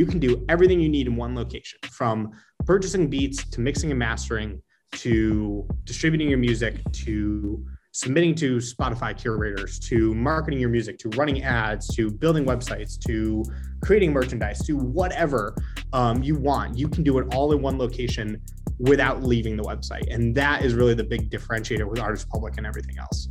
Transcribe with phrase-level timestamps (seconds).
[0.00, 2.30] you can do everything you need in one location from
[2.64, 7.62] purchasing beats to mixing and mastering to distributing your music to
[7.92, 13.44] submitting to Spotify curators, to marketing your music, to running ads, to building websites, to
[13.82, 15.54] creating merchandise, to whatever
[15.92, 16.78] um, you want.
[16.78, 18.40] You can do it all in one location
[18.78, 20.12] without leaving the website.
[20.12, 23.28] And that is really the big differentiator with Artist Republik and everything else.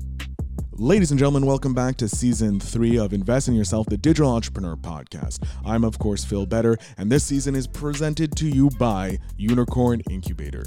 [0.79, 4.77] Ladies and gentlemen, welcome back to season three of Invest in Yourself, the Digital Entrepreneur
[4.77, 5.45] Podcast.
[5.65, 10.63] I'm, of course, Phil Better, and this season is presented to you by Unicorn Incubator.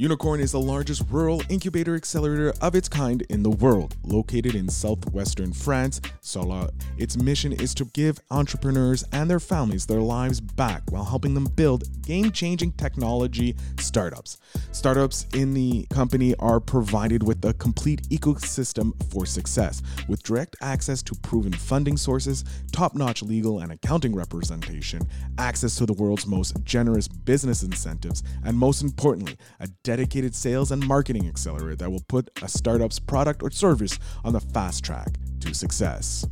[0.00, 4.66] Unicorn is the largest rural incubator accelerator of its kind in the world, located in
[4.66, 6.00] southwestern France.
[6.22, 6.70] Sola.
[6.96, 11.44] Its mission is to give entrepreneurs and their families their lives back while helping them
[11.54, 14.38] build game changing technology startups.
[14.72, 21.02] Startups in the company are provided with a complete ecosystem for success, with direct access
[21.02, 25.02] to proven funding sources, top notch legal and accounting representation,
[25.36, 30.86] access to the world's most generous business incentives, and most importantly, a dedicated sales and
[30.86, 35.08] marketing accelerator that will put a startup's product or service on the fast track
[35.40, 36.24] to success.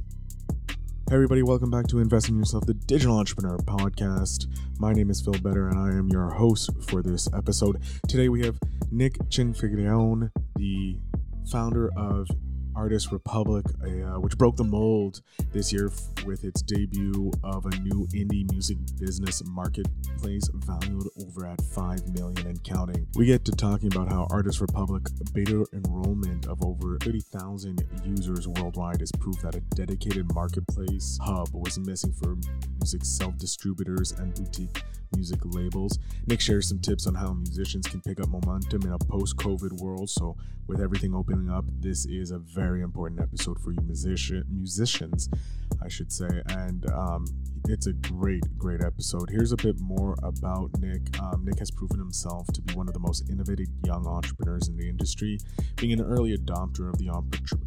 [0.69, 4.47] Hey everybody, welcome back to Invest in Yourself, the Digital Entrepreneur Podcast.
[4.79, 7.83] My name is Phil Better and I am your host for this episode.
[8.07, 8.61] Today we have
[8.93, 11.01] Nick Cianfaglione, the
[11.51, 12.29] founder of
[12.79, 15.21] Artist Republik, uh, which broke the mold
[15.53, 21.45] this year f- with its debut of a new indie music business marketplace valued over
[21.45, 23.05] at 5 million and counting.
[23.17, 29.03] We get to talking about how Artist Republik beta enrollment of over 30,000 users worldwide
[29.03, 32.37] is proof that a dedicated marketplace hub was missing for
[32.79, 35.99] music self-distributors and boutique music labels.
[36.27, 40.11] Nick shares some tips on how musicians can pick up momentum in a post-COVID world.
[40.11, 45.31] So, with everything opening up, this is a very important episode for you musician musicians,
[45.83, 46.29] I should say.
[46.49, 47.25] And um,
[47.69, 49.31] it's a great, great episode.
[49.31, 51.19] Here's a bit more about Nick.
[51.21, 54.77] Um, Nick has proven himself to be one of the most innovative young entrepreneurs in
[54.77, 55.39] the industry.
[55.77, 57.09] Being an early adopter of the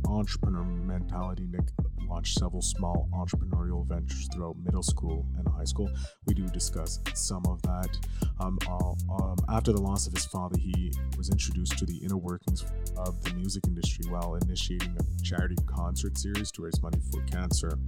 [0.08, 1.70] entrepreneur mentality, Nick
[2.12, 5.90] launched several small entrepreneurial ventures throughout middle school and high school.
[6.28, 7.90] We do discuss some of that.
[8.42, 12.66] Um, um, after the loss of his father, he was introduced to the inner workings
[12.98, 17.80] of the music industry while initiating a charity concert series to raise money for cancer.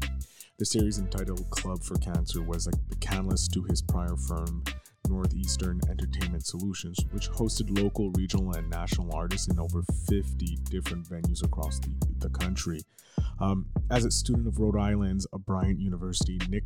[0.58, 4.64] The series entitled Club for Cancer was like the catalyst to his prior firm,
[5.10, 11.44] Northeastern Entertainment Solutions, which hosted local, regional, and national artists in over 50 different venues
[11.44, 12.82] across the, the country.
[13.40, 16.64] Um, as a student of Rhode Island's Bryant University, Nick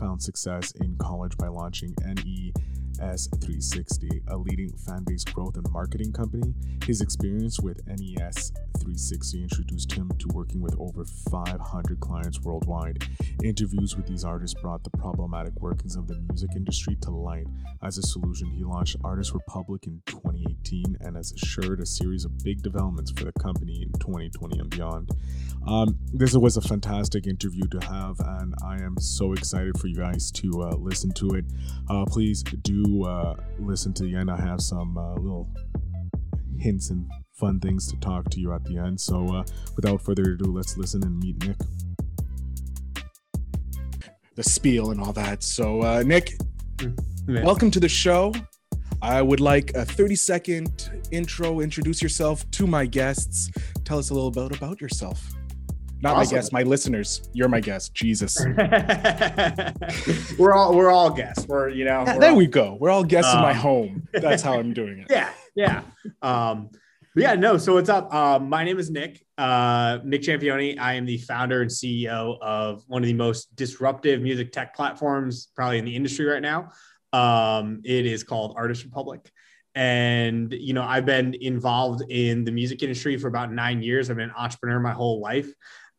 [0.00, 2.52] found success in college by launching NE
[3.00, 6.54] NES360, a leading fan base growth and marketing company.
[6.84, 13.04] His experience with NES 360 introduced him to working with over 500 clients worldwide.
[13.42, 17.46] Interviews with these artists brought the problematic workings of the music industry to light.
[17.82, 22.38] As a solution, he launched Artist Republik in 2018 and has assured a series of
[22.38, 25.10] big developments for the company in 2020 and beyond.
[25.66, 29.96] Um, this was a fantastic interview to have, and I am so excited for you
[29.96, 31.44] guys to uh, listen to it.
[31.88, 35.48] Uh, please do uh, listen to the end, I have some uh, little
[36.58, 39.00] hints and fun things to talk to you at the end.
[39.00, 39.44] So, uh,
[39.76, 41.56] without further ado, let's listen and meet Nick.
[44.36, 45.42] The spiel and all that.
[45.42, 46.34] So, uh, Nick,
[47.28, 47.44] yeah.
[47.44, 48.32] welcome to the show.
[49.02, 51.60] I would like a 30 second intro.
[51.60, 53.50] Introduce yourself to my guests.
[53.84, 55.34] Tell us a little bit about yourself.
[56.02, 56.34] Not awesome.
[56.34, 57.28] my guests, my listeners.
[57.34, 57.94] You're my guest.
[57.94, 58.38] Jesus.
[60.38, 61.46] we're all we're all guests.
[61.46, 62.04] We're you know.
[62.06, 62.78] Yeah, there all, we go.
[62.80, 64.08] We're all guests um, in my um, home.
[64.12, 65.08] That's how I'm doing it.
[65.10, 65.82] Yeah, yeah.
[66.22, 66.70] Um,
[67.14, 67.58] yeah, no.
[67.58, 68.14] So what's up?
[68.14, 69.26] Um, my name is Nick.
[69.36, 70.78] Uh, Nick Cianfaglione.
[70.78, 75.48] I am the founder and CEO of one of the most disruptive music tech platforms,
[75.54, 76.70] probably in the industry right now.
[77.12, 79.26] Um, it is called Artist Republik
[79.76, 84.16] and you know i've been involved in the music industry for about nine years i've
[84.16, 85.48] been an entrepreneur my whole life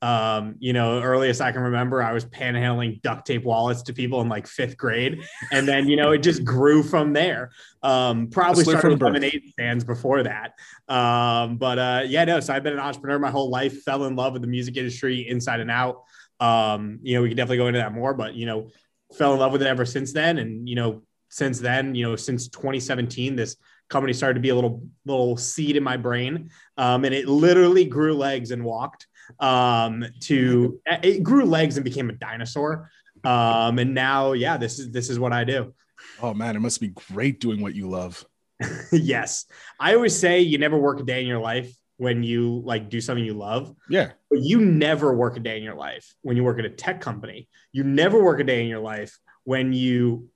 [0.01, 4.19] um, you know, earliest I can remember, I was panhandling duct tape wallets to people
[4.22, 7.52] in like fifth grade, and then you know it just grew from there.
[7.84, 10.53] Um, probably started with lemonade stands before that,
[10.87, 12.40] um, but uh, yeah, no.
[12.40, 13.84] So I've been an entrepreneur my whole life.
[13.84, 16.03] Fell in love with the music industry inside and out.
[16.40, 18.70] Um, you know, we can definitely go into that more, but you know,
[19.16, 22.16] fell in love with it ever since then, and you know, since then, you know,
[22.16, 23.55] since 2017, this
[23.87, 27.85] company started to be a little little seed in my brain, um, and it literally
[27.85, 29.05] grew legs and walked
[29.39, 32.89] um, to it grew legs and became a dinosaur.
[33.23, 35.73] Um, and now, yeah, this is this is what I do.
[36.22, 38.25] Oh man, it must be great doing what you love.
[38.91, 39.45] yes,
[39.79, 42.99] I always say you never work a day in your life when you like do
[42.99, 43.75] something you love.
[43.87, 44.13] Yeah.
[44.31, 46.99] But you never work a day in your life when you work at a tech
[46.99, 47.47] company.
[47.72, 50.30] You never work a day in your life when you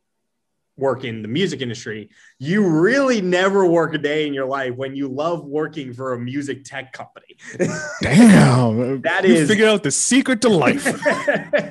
[0.77, 4.95] work in the music industry, you really never work a day in your life when
[4.95, 7.37] you love working for a music tech company.
[8.01, 10.83] Damn, that you is figured out the secret to life.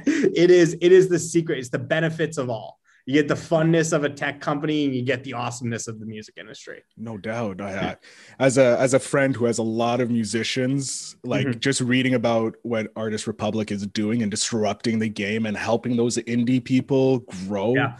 [0.07, 1.59] it is it is the secret.
[1.59, 2.79] It's the benefits of all.
[3.07, 6.07] You get the funness of a tech company, and you get the awesomeness of the
[6.07, 6.83] music industry.
[6.97, 7.61] No doubt.
[7.61, 7.97] I, I,
[8.39, 11.61] as a as a friend who has a lot of musicians, like Mhm.
[11.61, 16.17] just reading about what Artist Republik is doing and disrupting the game and helping those
[16.17, 17.75] indie people grow.
[17.75, 17.99] Yeah.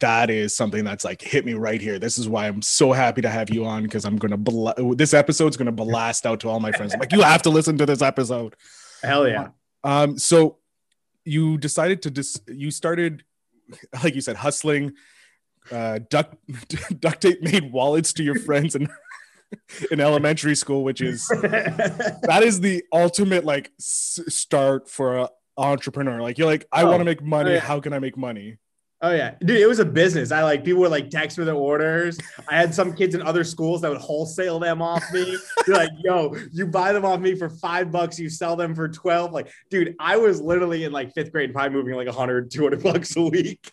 [0.00, 1.98] That is something that's like hit me right here.
[1.98, 5.14] This is why I'm so happy to have you on because I'm gonna bla- this
[5.14, 6.94] episode's gonna blast out to all my friends.
[6.94, 8.56] I'm like, you have to listen to this episode.
[9.02, 9.48] Hell yeah.
[9.84, 10.58] Um, so
[11.24, 13.22] you decided to dis- you started,
[14.02, 14.94] like you said, hustling,
[15.70, 16.34] uh, duct
[17.00, 18.88] duct tape made wallets to your friends and.
[19.90, 26.20] in elementary school, which is that is the ultimate like s- start for a entrepreneur.
[26.20, 26.88] Like you're like, I Oh.
[26.88, 27.52] want to make money.
[27.52, 27.60] Yeah.
[27.60, 28.58] How can I make money?
[29.00, 30.32] Oh yeah, dude, it was a business.
[30.32, 32.18] I like people would like text me their orders.
[32.48, 35.38] I had some kids in other schools that would wholesale them off me.
[35.66, 38.88] They're like, yo, you buy them off me for five bucks, you sell them for
[38.88, 39.32] 12.
[39.32, 43.16] Like, dude, I was literally in like fifth grade, probably moving like 100, 200 bucks
[43.16, 43.70] a week.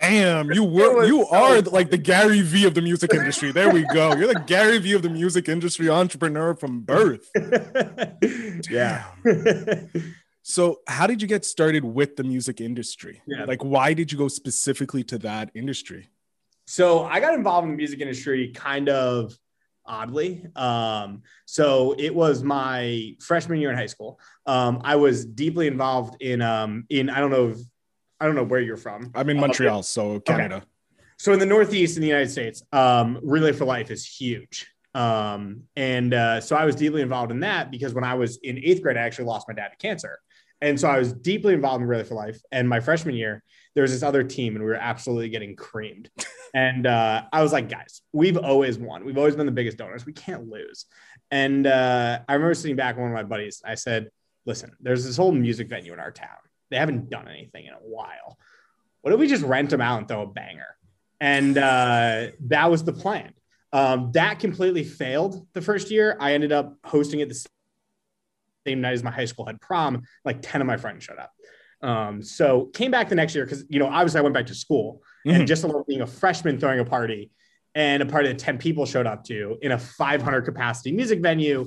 [0.00, 3.52] Damn, you were you so are like the Gary V of the music industry.
[3.52, 4.14] There we go.
[4.16, 7.30] You're the Gary V of the music industry entrepreneur from birth.
[8.70, 9.06] yeah.
[10.50, 13.22] So, how did you get started with the music industry?
[13.24, 13.44] Yeah.
[13.44, 16.08] Like, why did you go specifically to that industry?
[16.66, 19.32] So I got involved in the music industry kind of
[19.86, 20.44] oddly.
[20.56, 24.18] Um, so it was my freshman year in high school.
[24.46, 27.58] Um, I was deeply involved in um, in I don't know if,
[28.18, 29.12] I don't know where you're from.
[29.14, 30.64] I'm in Uh, Montreal, so Canada.
[31.18, 34.66] So in the Northeast in the United States, um, Relay for Life is huge.
[34.94, 38.58] Um, and uh, so I was deeply involved in that because when I was in
[38.58, 40.18] eighth grade, I actually lost my dad to cancer.
[40.60, 42.40] And so I was deeply involved in Relay for Life.
[42.52, 43.42] And my freshman year,
[43.74, 46.10] there was this other team, and we were absolutely getting creamed.
[46.52, 49.04] And uh, I was like, guys, we've always won.
[49.04, 50.04] We've always been the biggest donors.
[50.04, 50.86] We can't lose.
[51.30, 53.62] And uh, I remember sitting back with one of my buddies.
[53.64, 54.10] I said,
[54.46, 56.38] listen, there's this whole music venue in our town.
[56.70, 58.36] They haven't done anything in a while.
[59.02, 60.76] What if we just rent them out and throw a banger?
[61.20, 63.32] And uh, that was the plan.
[63.72, 66.16] Um, that completely failed the first year.
[66.18, 67.34] I ended up hosting it the
[68.66, 70.02] same night as my high school had prom.
[70.24, 71.32] Like 10 of my friends showed up.
[71.82, 74.54] Um, so came back the next year because, you know, obviously I went back to
[74.54, 75.34] school Mhm.
[75.34, 77.30] and just being a freshman throwing a party
[77.74, 81.66] and a party that 10 people showed up to in a 500 capacity music venue,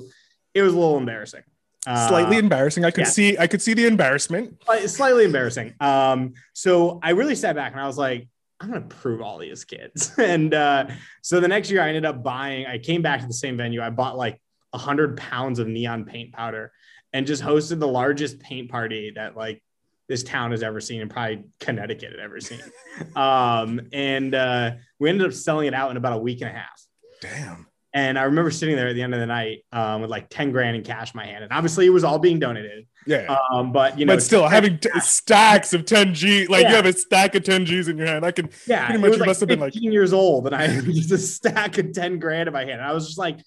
[0.54, 1.42] it was a little embarrassing.
[1.86, 2.84] Uh, Slightly embarrassing.
[2.84, 3.10] I could yeah.
[3.10, 3.36] see.
[3.38, 4.58] I could see the embarrassment.
[4.60, 5.74] sli- slightly embarrassing.
[5.80, 8.26] Um, so I really sat back and I was like,
[8.60, 10.12] I'm gonna prove all these kids.
[10.18, 10.86] and uh,
[11.22, 13.82] so the next year I ended up buying, I came back to the same venue.
[13.82, 14.40] I bought like
[14.74, 16.72] hundred pounds of neon paint powder
[17.14, 19.62] and just hosted the largest paint party that like
[20.08, 22.60] this town has ever seen and probably Connecticut had ever seen.
[23.16, 26.52] um, and uh, we ended up selling it out in about a week and a
[26.52, 26.82] half.
[27.22, 27.68] Damn.
[27.94, 30.50] And I remember sitting there at the end of the night um, with like 10
[30.50, 31.44] grand in cash in my hand.
[31.44, 32.88] And obviously it was all being donated.
[33.06, 33.38] Yeah.
[33.52, 36.86] Um, but you know, but still, having t- stacks of 10 G, like you have
[36.86, 38.24] a stack of 10 Gs in your hand.
[38.24, 38.50] I can.
[38.66, 40.66] Yeah, Pretty it much you like must have been, like- 15 years old, and I
[40.66, 42.80] had just a stack of 10 grand in my hand.
[42.80, 43.38] And I was just like,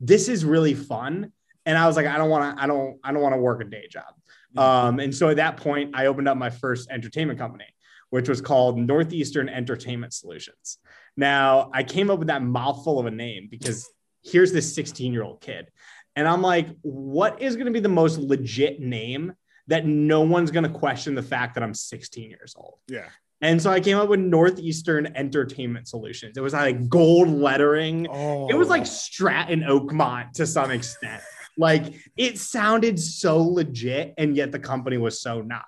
[0.00, 1.32] this is really fun.
[1.66, 3.60] And I was like, I don't want to, I don't, I don't want to work
[3.60, 4.14] a day job.
[4.56, 7.66] Um, and so at that point, I opened up my first entertainment company,
[8.10, 10.78] which was called Northeastern Entertainment Solutions.
[11.16, 13.88] Now, I came up with that mouthful of a name because
[14.22, 15.70] here's this 16 year old kid.
[16.14, 19.34] And I'm like, what is going to be the most legit name
[19.66, 22.78] that no one's going to question the fact that I'm 16 years old?
[22.88, 23.08] Yeah.
[23.42, 26.38] And so I came up with Northeastern Entertainment Solutions.
[26.38, 28.06] It was like gold lettering.
[28.08, 28.48] Oh.
[28.48, 31.22] It was like Stratton Oakmont to some extent.
[31.56, 35.64] Like it sounded so legit, and yet the company was so not.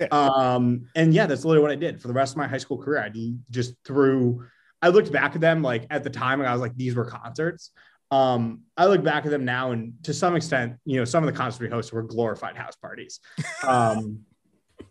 [0.00, 0.06] Yeah.
[0.10, 2.78] Um, and yeah, that's literally what I did for the rest of my high school
[2.78, 3.02] career.
[3.02, 3.10] I
[3.50, 4.44] just threw.
[4.80, 7.04] I looked back at them like at the time, and I was like, these were
[7.04, 7.72] concerts.
[8.10, 11.32] Um, I look back at them now, and to some extent, you know, some of
[11.32, 13.20] the concerts we hosted were glorified house parties.
[13.66, 14.24] Um,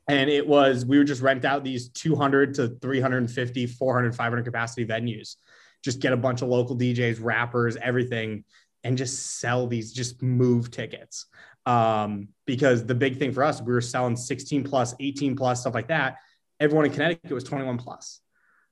[0.07, 4.85] and it was we would just rent out these 200 to 350 400 500 capacity
[4.85, 5.35] venues
[5.83, 8.43] just get a bunch of local djs rappers everything
[8.88, 11.25] and just sell these just move tickets.
[11.65, 15.74] Um, because the big thing for us we were selling 16 plus 18 plus stuff
[15.74, 16.15] like that.
[16.62, 18.22] Everyone in connecticut was 21 plus.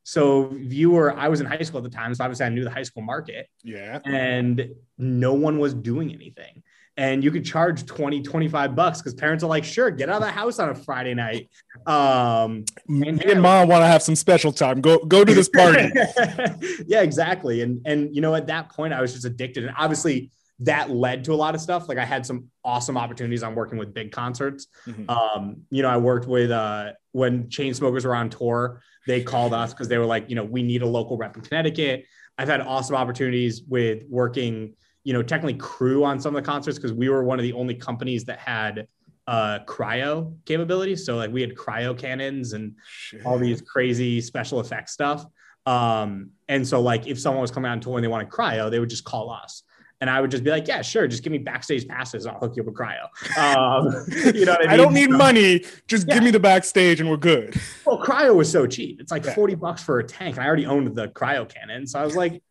[0.04, 2.50] So if you were i was in high school at the time so obviously i
[2.50, 3.48] knew the high school market.
[3.64, 4.00] Yeah.
[4.06, 6.64] and no one was doing anything
[6.98, 10.22] and you could charge 20 25 bucks because parents are like sure get out of
[10.22, 11.50] the house on a friday night
[11.88, 14.82] um Me And and mom want to have some special time.
[14.82, 15.92] Go go to this party.
[16.88, 20.32] yeah exactly and and you know at that point i was just addicted and obviously
[20.60, 21.90] that led to a lot of stuff.
[21.90, 24.68] Like I had some awesome opportunities on working with big concerts.
[24.88, 25.10] Mm-hmm.
[25.10, 29.74] Um, you know, I worked with uh, when Chainsmokers were on tour, they called us
[29.74, 32.06] because they were like, you know, we need a local rep in Connecticut.
[32.38, 34.76] I've had awesome opportunities with working,
[35.06, 37.54] you know, technically crew on some of the concerts because we were one of the
[37.54, 38.88] only companies that had
[39.28, 41.06] uh cryo capabilities.
[41.06, 43.26] So like we had cryo cannons and Shit.
[43.26, 45.26] all these crazy special effects stuff.
[45.66, 48.70] Um, and so like if someone was coming out on tour and they wanted cryo,
[48.70, 49.64] they would just call us.
[50.02, 52.26] And I would just be like, yeah, sure, just give me backstage passes.
[52.26, 53.06] I'll hook you up with cryo.
[53.38, 54.70] Um, you know I, mean?
[54.70, 55.64] I, don't need so, money.
[55.88, 56.16] Just yeah.
[56.16, 57.60] give me the backstage and we're good.
[57.86, 59.00] Well, cryo was so cheap.
[59.00, 59.34] It's like yeah.
[59.34, 60.36] 40 bucks for a tank.
[60.36, 61.88] And I already owned the cryo cannon.
[61.88, 62.44] So I was like,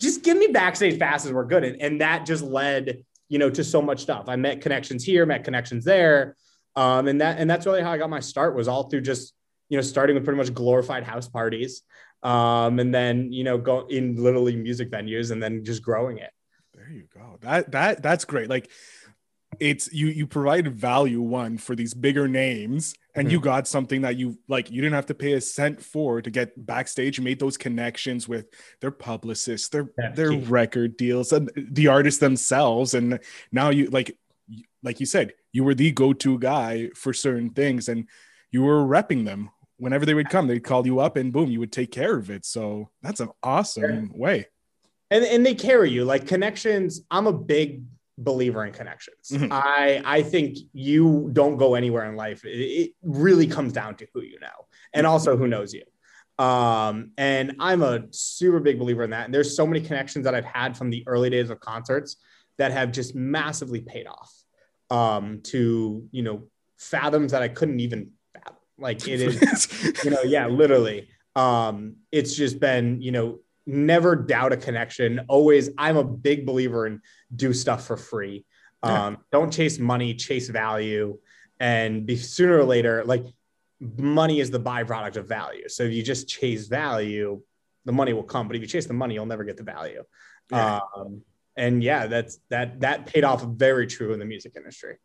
[0.00, 1.32] just give me backstage passes.
[1.32, 1.64] We're good.
[1.64, 4.28] And, and that just led, you know, to so much stuff.
[4.28, 6.36] I met connections here, met connections there.
[6.74, 9.32] Um, and that, and that's really how I got my start was all through just,
[9.68, 11.82] you know, starting with pretty much glorified house parties.
[12.22, 16.30] Um, and then, you know, go in literally music venues and then just growing it.
[16.74, 17.38] There you go.
[17.40, 18.50] That that that's great.
[18.50, 18.70] Like
[19.60, 23.32] it's you you provide value one for these bigger names and mm-hmm.
[23.32, 26.30] you got something that you like you didn't have to pay a cent for to
[26.30, 28.46] get backstage you made those connections with
[28.80, 33.18] their publicists their their record deals and the artists themselves and
[33.52, 34.16] now you like
[34.82, 38.08] like you said you were the go-to guy for certain things and
[38.50, 41.60] you were repping them whenever they would come they'd call you up and boom you
[41.60, 44.20] would take care of it so that's an awesome yeah.
[44.20, 44.46] way
[45.10, 47.02] and and they carry you like connections.
[47.10, 47.84] I'm a big
[48.18, 49.30] believer in connections.
[49.30, 49.52] Mm-hmm.
[49.52, 52.44] I I think you don't go anywhere in life.
[52.44, 55.82] It, it, really comes down to who you know and also who knows you.
[56.42, 59.26] Um, and I'm a super big believer in that.
[59.26, 62.16] And there's so many connections that I've had from the early days of concerts
[62.58, 64.32] that have just massively paid off
[64.90, 66.44] um, to you know
[66.78, 68.56] fathoms that I couldn't even fathom.
[68.78, 71.08] Like it is, you know, yeah, literally.
[71.34, 75.20] Um, it's just been you know never doubt a connection.
[75.28, 77.00] Always, I'm a big believer in
[77.34, 78.44] do stuff for free.
[78.82, 81.18] Um, don't chase money, chase value,
[81.58, 83.24] and be sooner or later, like
[83.80, 85.68] money is the byproduct of value.
[85.68, 87.42] So if you just chase value,
[87.84, 88.46] the money will come.
[88.46, 90.04] But if you chase the money, you'll never get the value.
[90.50, 90.80] Yeah.
[90.96, 91.22] Um,
[91.56, 94.96] and yeah, that's that that paid off very true in the music industry.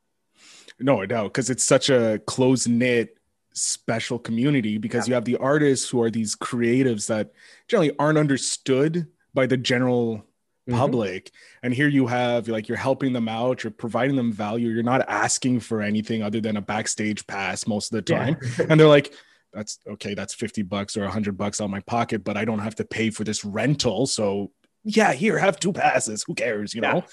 [0.79, 3.17] No, doubt because it's such a close knit
[3.53, 5.11] special community because yeah.
[5.11, 7.31] you have the artists who are these creatives that
[7.67, 10.77] generally aren't understood by the general mm-hmm.
[10.77, 11.31] public
[11.63, 15.07] and here you have like you're helping them out you're providing them value you're not
[15.09, 18.65] asking for anything other than a backstage pass most of the time yeah.
[18.69, 19.13] and they're like
[19.53, 22.75] that's okay that's 50 bucks or 100 bucks on my pocket but i don't have
[22.75, 24.51] to pay for this rental so
[24.83, 26.93] yeah here have two passes who cares you yeah.
[26.93, 27.03] know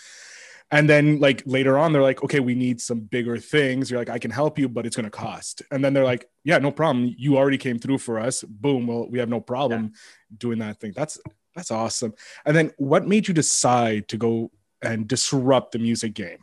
[0.70, 3.90] and then like later on, they're like, okay, we need some bigger things.
[3.90, 5.62] You're like, I can help you, but it's going to cost.
[5.70, 7.14] And then they're like, yeah, no problem.
[7.16, 8.42] You already came through for us.
[8.42, 8.86] Boom.
[8.86, 10.36] Well, we have no problem yeah.
[10.36, 10.92] doing that thing.
[10.94, 11.18] That's
[11.54, 12.14] that's awesome.
[12.44, 14.50] And then what made you decide to go
[14.82, 16.38] and disrupt the music game?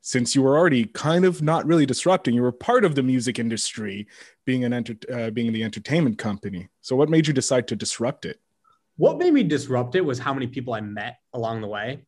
[0.00, 3.38] Since you were already kind of not really disrupting, you were part of the music
[3.38, 4.06] industry,
[4.44, 6.68] being an enter- uh, being the entertainment company.
[6.82, 8.38] So, what made you decide to disrupt it?
[8.96, 12.02] What made me disrupt it was how many people I met along the way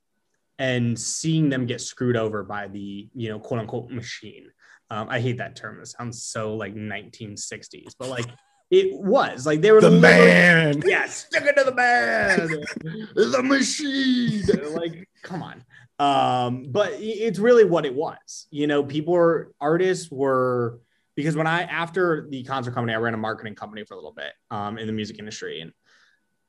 [0.58, 4.50] and seeing them get screwed over by the you know quote unquote machine.
[4.90, 5.80] Um, I hate that term.
[5.80, 8.26] It sounds so like 1960s, but like
[8.70, 10.82] it was like they were the man.
[10.86, 12.48] Yeah, stick it to the man,
[13.14, 14.42] the machine.
[14.76, 15.64] Like, come on.
[15.98, 18.46] Um, but it's really what it was.
[18.50, 20.80] You know, people were artists were
[21.14, 24.12] because when I after the concert company, I ran a marketing company for a little
[24.12, 25.72] bit um, in the music industry, and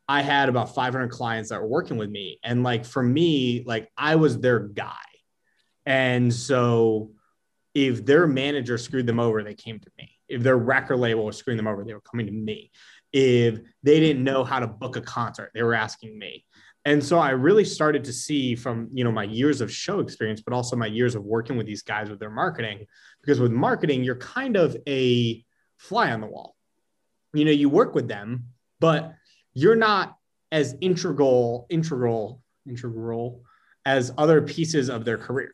[0.10, 2.40] I had about 500 clients that were working with me.
[2.44, 4.94] And like for me, like I was their guy.
[5.86, 7.12] And so
[7.74, 10.12] if their manager screwed them over, they came to me.
[10.28, 12.72] If their record label was screwing them over, they were coming to me.
[13.14, 16.46] If they didn't know how to book a concert, they were asking me.
[16.86, 20.42] And so I really started to see from, you know, my years of show experience,
[20.42, 22.86] but also my years of working with these guys with their marketing,
[23.22, 25.44] because with marketing, you're kind of a
[25.76, 26.56] fly on the wall.
[27.34, 28.46] You know, you work with them,
[28.80, 29.14] but
[29.58, 30.16] you're not
[30.52, 33.42] as integral, integral, integral
[33.86, 35.52] as other pieces of their career.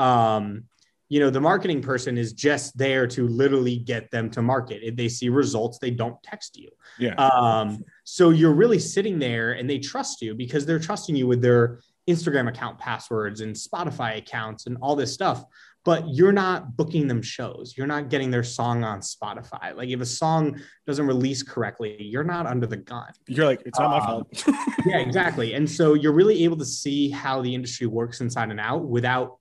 [0.00, 0.64] Um,
[1.08, 4.80] you know, the marketing person is just there to literally get them to market.
[4.82, 6.68] If they see results, they don't text you.
[6.98, 7.14] Yeah.
[7.14, 11.40] Um, so you're really sitting there and they trust you because they're trusting you with
[11.40, 11.78] their
[12.10, 15.44] Instagram account passwords and Spotify accounts and all this stuff
[15.86, 17.74] but you're not booking them shows.
[17.76, 19.74] You're not getting their song on Spotify.
[19.74, 23.12] Like if a song doesn't release correctly, you're not under the gun.
[23.28, 24.58] You're like, it's not um, my fault.
[24.84, 25.54] yeah, exactly.
[25.54, 29.38] And so you're really able to see how the industry works inside and out without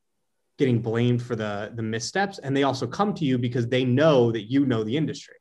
[0.60, 2.38] getting blamed for the the missteps.
[2.38, 5.38] And they also come to you because they know that you know the industry.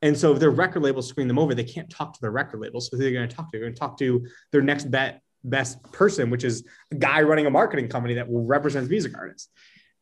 [0.00, 2.60] And so if their record label screen them over, they can't talk to their record
[2.60, 2.80] label.
[2.80, 3.58] So they're going to talk to?
[3.58, 7.44] They're going to talk to their next bet best person, which is a guy running
[7.44, 9.50] a marketing company that represents music artists.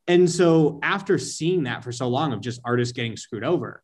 [0.06, 3.82] And so after seeing that for so long of just artists getting screwed over,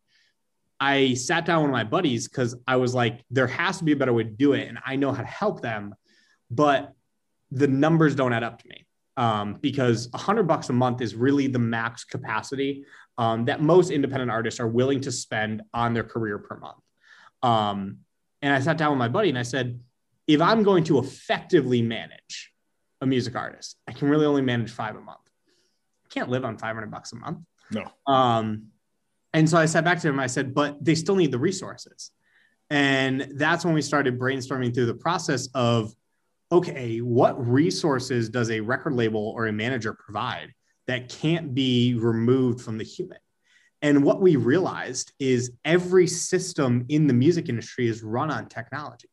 [0.79, 3.97] I sat down with my buddies because I was like, there has to be a
[3.97, 4.69] better way to do it.
[4.69, 5.95] And I know how to help them,
[6.51, 6.93] but
[7.51, 8.87] the numbers don't add up to me.
[9.17, 12.85] Um, because a hundred bucks a month is really the max capacity
[13.19, 16.83] um, that most independent artists are willing to spend on their career per month.
[17.43, 17.99] Um,
[18.41, 19.81] and I sat down with my buddy and I said,
[20.27, 22.53] if I'm going to effectively manage
[23.03, 25.19] a music artist, I can really only manage five a month.
[26.11, 27.39] Can't live on 500 bucks a month.
[27.71, 27.85] No.
[28.07, 28.69] Um,
[29.33, 30.19] and so I sat back to him.
[30.19, 32.11] I said, but they still need the resources.
[32.69, 35.93] And that's when we started brainstorming through the process of,
[36.53, 40.53] okay, what resources does a record label or a manager provide
[40.87, 43.19] that can't be removed from the human?
[43.83, 49.09] And what we realized is every system in the music industry is run on technology.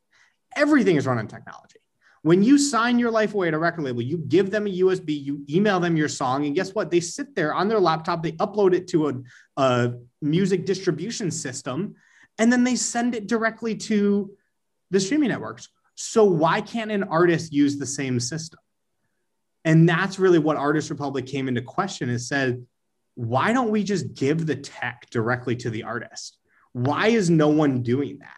[0.55, 1.79] Everything is run on technology.
[2.24, 5.24] When you sign your life away at a record label, you give them a USB,
[5.24, 6.91] you email them your song, and guess what?
[6.91, 9.13] They sit there on their laptop, they upload it to a,
[9.57, 11.95] a music distribution system,
[12.38, 14.31] and then they send it directly to
[14.91, 15.69] the streaming networks.
[15.95, 18.59] So, why can't an artist use the same system?
[19.65, 22.65] And that's really what Artist Republik came into question is said,
[23.15, 26.38] why don't we just give the tech directly to the artist?
[26.71, 28.38] Why is no one doing that?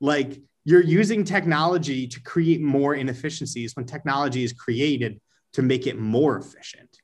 [0.00, 5.20] Like you're using technology to create more inefficiencies when technology is created
[5.52, 6.98] to make it more efficient.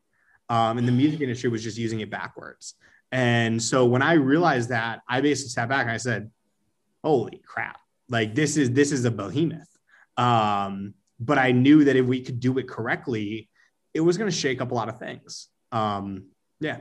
[0.48, 2.74] Um, and the music industry was just using it backwards.
[3.12, 6.30] And so when I realized that, I basically sat back and I said,
[7.04, 7.78] "Holy crap!
[8.08, 9.68] Like this is this is a behemoth."
[10.16, 13.48] Um, but I knew that if we could do it correctly,
[13.94, 15.48] it was going to shake up a lot of things.
[15.70, 16.28] Um,
[16.60, 16.80] yeah.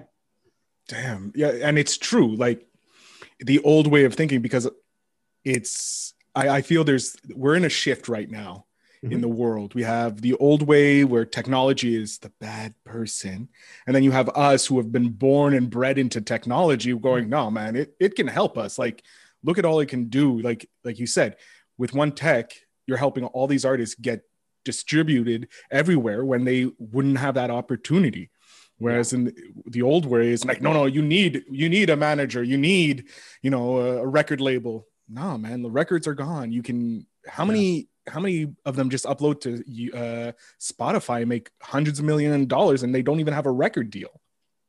[0.87, 1.31] Damn.
[1.35, 1.51] Yeah.
[1.61, 2.35] And it's true.
[2.35, 2.65] Like
[3.39, 4.67] the old way of thinking, because
[5.43, 8.65] it's, I, I feel there's, we're in a shift right now
[9.03, 9.13] mm-hmm.
[9.13, 9.73] in the world.
[9.75, 13.49] We have the old way where technology is the bad person.
[13.85, 17.49] And then you have us who have been born and bred into technology going, no,
[17.49, 18.77] man, it, it can help us.
[18.77, 19.03] Like,
[19.43, 20.39] look at all it can do.
[20.41, 21.37] Like, like you said,
[21.77, 22.51] with one tech,
[22.87, 24.21] you're helping all these artists get
[24.65, 28.29] distributed everywhere when they wouldn't have that opportunity.
[28.77, 29.33] Whereas in
[29.65, 33.09] the old way, it's like, no, no, you need you need a manager, you need,
[33.41, 34.87] you know, a record label.
[35.09, 36.51] No, man, the records are gone.
[36.51, 41.49] You can how many how many of them just upload to uh, Spotify and make
[41.61, 44.21] hundreds of million dollars and they don't even have a record deal?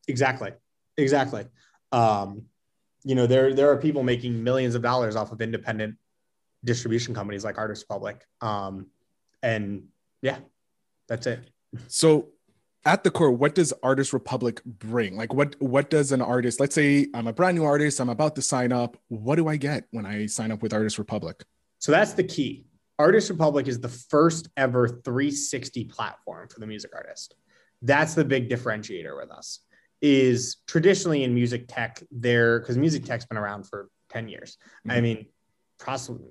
[0.08, 0.52] Exactly,
[0.96, 1.46] exactly.
[1.92, 2.46] Um,
[3.04, 5.96] you know, there there are people making millions of dollars off of independent
[6.64, 8.86] distribution companies like Artist Republik, Um,
[9.42, 9.88] and
[10.22, 10.38] yeah,
[11.08, 11.50] that's it.
[11.88, 12.28] So
[12.84, 15.16] at the core what does Artist Republik bring?
[15.16, 18.34] Like what what does an artist let's say i'm a brand new artist i'm about
[18.36, 21.42] to sign up what do i get when i sign up with Artist Republik?
[21.78, 22.64] So that's the key.
[22.98, 27.34] Artist Republik is the first ever 360 platform for the music artist.
[27.80, 29.60] That's the big differentiator with us
[30.02, 34.56] is traditionally in music tech there because music tech's been around for 10 years.
[34.86, 34.90] Mm-hmm.
[34.90, 35.26] i mean
[35.78, 36.30] possibly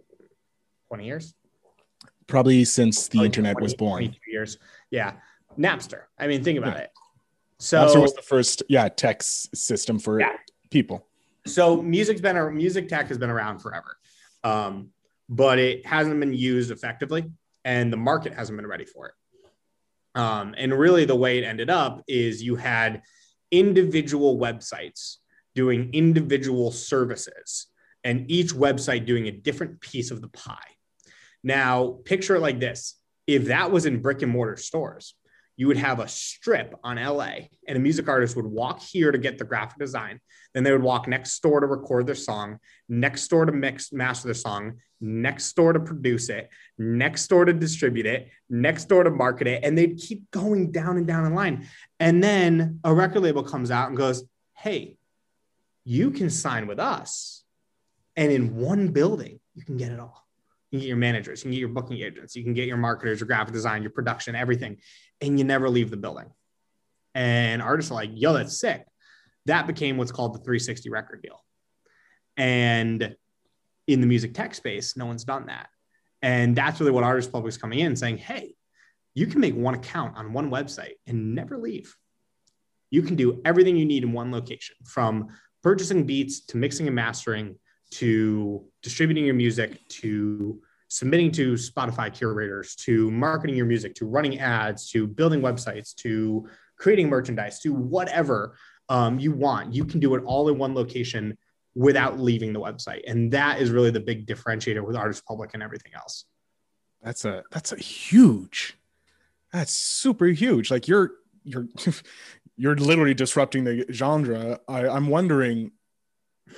[0.88, 1.33] 20 years?
[2.27, 4.15] Probably since the internet 20, was born.
[4.27, 4.57] years.
[4.91, 5.13] Yeah
[5.57, 6.03] Napster.
[6.17, 6.83] I mean, think about yeah.
[6.83, 6.91] it.
[7.59, 10.35] So Napster was the first, yeah, text system for yeah.
[10.69, 11.05] people.
[11.45, 13.97] So music's been a music tech has been around forever,
[14.43, 14.89] um,
[15.27, 17.31] but it hasn't been used effectively,
[17.65, 19.13] and the market hasn't been ready for it.
[20.15, 23.01] Um, and really, the way it ended up is you had
[23.51, 25.17] individual websites
[25.55, 27.67] doing individual services,
[28.03, 30.57] and each website doing a different piece of the pie.
[31.43, 32.95] Now, picture it like this:
[33.27, 35.15] if that was in brick and mortar stores,
[35.60, 37.32] you would have a strip on LA
[37.67, 40.22] and a music artist would walk here to get the graphic design.
[40.54, 44.30] Then they would walk next door to record their song, next door to mix, master
[44.30, 49.10] their song, next door to produce it, next door to distribute it, next door to
[49.10, 49.65] market it.
[49.65, 51.67] And they'd keep going down and down the line.
[52.00, 54.24] And then a record label comes out and goes,
[54.56, 54.95] Hey,
[55.84, 57.43] you can sign with us.
[58.15, 60.26] And in one building, you can get it all.
[60.71, 62.77] You can get your managers, you can get your booking agents, you can get your
[62.77, 64.77] marketers, your graphic design, your production, everything
[65.21, 66.27] and you never leave the building.
[67.15, 68.86] And artists are like, yo, that's sick.
[69.45, 71.43] That became what's called the 360 record deal.
[72.38, 73.15] And
[73.88, 75.69] in the music tech space, no one's done that.
[76.21, 78.55] And that's really what Artist Republik is coming in saying, hey,
[79.15, 81.95] you can make one account on one website and never leave.
[82.91, 85.29] You can do everything you need in one location from
[85.63, 87.55] purchasing beats to mixing and mastering
[87.91, 94.39] to distributing your music to submitting to Spotify curators, to marketing your music, to running
[94.39, 96.47] ads, to building websites, to
[96.78, 98.56] creating merchandise, to whatever
[98.89, 99.73] um, you want.
[99.73, 101.38] You can do it all in one location
[101.75, 103.02] without leaving the website.
[103.08, 106.25] And that is really the big differentiator with Artist Republik and everything else.
[107.02, 108.78] That's a that's a huge.
[109.54, 110.69] That's super huge.
[110.71, 111.12] Like you're
[111.43, 111.67] you're
[112.58, 114.60] you're literally disrupting the genre.
[114.67, 115.71] I, I'm wondering,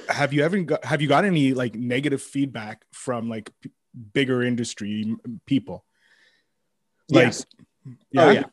[0.10, 3.72] have you ever got have you got any like negative feedback from like p-
[4.14, 5.86] bigger industry people?
[7.10, 7.46] Like, yes.
[8.12, 8.26] Yeah.
[8.26, 8.44] Oh yeah.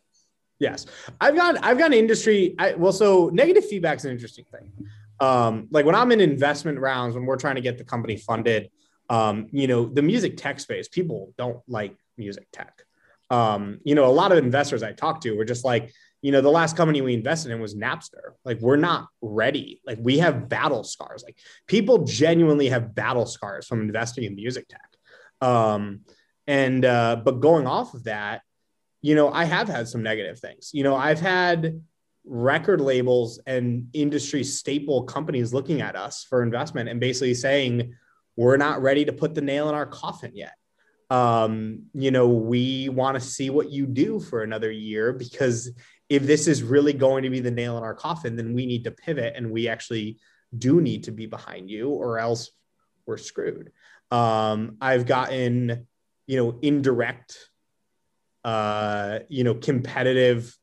[0.59, 0.87] Yes,
[1.21, 2.55] I've got I've got industry.
[2.59, 4.73] I, well, so negative feedback is an interesting thing.
[5.21, 8.71] Um, like when I'm in investment rounds, when we're trying to get the company funded,
[9.09, 12.83] um, you know, the music tech space, people don't like music tech.
[13.31, 15.93] Um, you know, a lot of investors I talk to were just like,
[16.23, 18.35] you know, the last company we invested in was Napster.
[18.45, 19.81] Like, we're not ready.
[19.87, 21.23] Like, we have battle scars.
[21.25, 24.91] Like, people genuinely have battle scars from investing in music tech.
[25.41, 26.01] Um,
[26.47, 28.43] and uh, but going off of that,
[29.01, 30.71] you know, I have had some negative things.
[30.73, 31.83] You know, I've had
[32.25, 37.95] record labels and industry staple companies looking at us for investment and basically saying,
[38.37, 40.55] we're not ready to put the nail in our coffin yet.
[41.11, 45.71] Um, you know, we want to see what you do for another year because
[46.09, 48.85] if this is really going to be the nail in our coffin, then we need
[48.85, 50.19] to pivot and we actually
[50.57, 52.51] do need to be behind you or else
[53.07, 53.73] we're screwed.
[54.11, 55.87] Um, I've gotten,
[56.27, 57.37] you know, indirect
[58.45, 60.57] uh, you know, competitive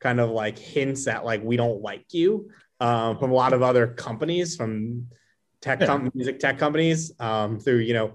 [0.00, 3.62] kind of like hints at like we don't like you um, from a lot of
[3.62, 5.08] other companies, from
[5.60, 8.14] tech com- music tech companies, um, through you know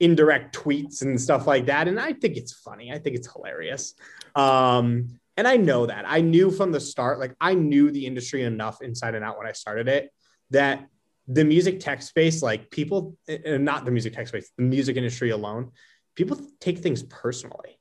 [0.00, 1.88] indirect tweets and stuff like that.
[1.88, 2.92] And I think it's funny.
[2.92, 3.94] I think it's hilarious.
[4.34, 8.42] Um, and I know that I knew from the start, like I knew the industry
[8.42, 10.10] enough inside and out when I started it
[10.50, 10.88] that
[11.28, 14.96] the music tech space, like people, eh, eh, not the music tech space, the music
[14.96, 15.70] industry alone,
[16.16, 17.78] people take things personally.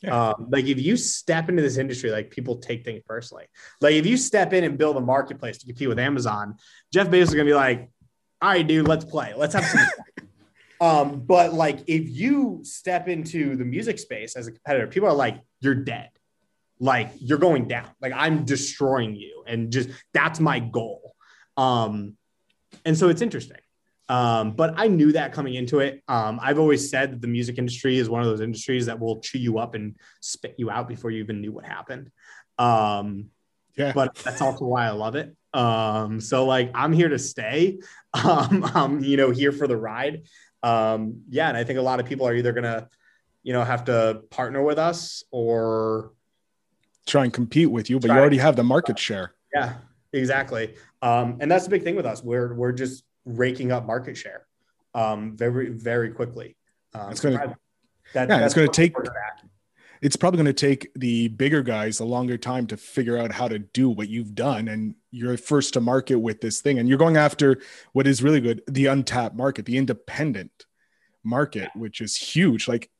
[0.00, 0.28] Yeah.
[0.28, 3.46] Um, like if you step into this industry, like people take things personally.
[3.80, 6.54] Like if you step in and build a marketplace to compete with Amazon,
[6.92, 7.90] Jeff Bezos is gonna be like,
[8.40, 9.34] "All right, dude, let's play.
[9.36, 9.86] Let's have some."
[10.80, 15.14] um, but like if you step into the music space as a competitor, people are
[15.14, 16.10] like, "You're dead.
[16.78, 17.90] Like you're going down.
[18.00, 21.14] Like I'm destroying you, and just that's my goal."
[21.56, 22.16] Um,
[22.84, 23.58] and so it's interesting.
[24.08, 26.02] Um, but I knew that coming into it.
[26.06, 29.20] Um, I've always said that the music industry is one of those industries that will
[29.20, 32.10] chew you up and spit you out before you even knew what happened.
[32.58, 33.30] Um,
[33.76, 33.92] yeah.
[33.92, 35.36] But that's also why I love it.
[35.52, 37.78] Um, so like I'm here to stay.
[38.16, 40.22] Um, I'm you know here for the ride.
[40.62, 42.88] Um, yeah, and I think a lot of people are either gonna,
[43.42, 46.12] you know, have to partner with us or
[47.06, 49.34] try and compete with you, but you already have the market share.
[49.54, 49.74] Yeah,
[50.12, 50.74] exactly.
[51.02, 52.22] Um, and that's the big thing with us.
[52.22, 54.46] We're we're just raking up market share
[54.94, 56.56] um, very very quickly.
[56.94, 57.56] Um, it's going to
[58.14, 58.94] that, yeah, it's going to take.
[60.02, 63.48] It's probably going to take the bigger guys a longer time to figure out how
[63.48, 66.98] to do what you've done, and you're first to market with this thing, and you're
[66.98, 67.60] going after
[67.92, 70.66] what is really good, the untapped market, the independent
[71.24, 72.68] market, which is huge.
[72.68, 72.90] Like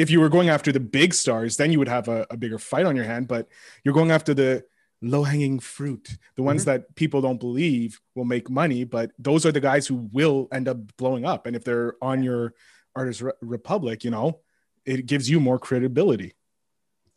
[0.00, 2.58] if you were going after the big stars, then you would have a, a bigger
[2.58, 3.48] fight on your hand, but
[3.84, 4.64] you're going after the
[5.02, 6.70] low hanging fruit, the ones mm-hmm.
[6.70, 10.68] that people don't believe will make money, but those are the guys who will end
[10.68, 11.46] up blowing up.
[11.46, 12.54] And if they're on your
[12.96, 14.40] artist re- republic, you know,
[14.86, 16.34] it gives you more credibility.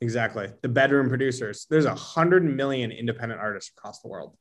[0.01, 0.49] Exactly.
[0.61, 1.65] The bedroom producers.
[1.69, 4.35] There's a hundred million independent artists across the world.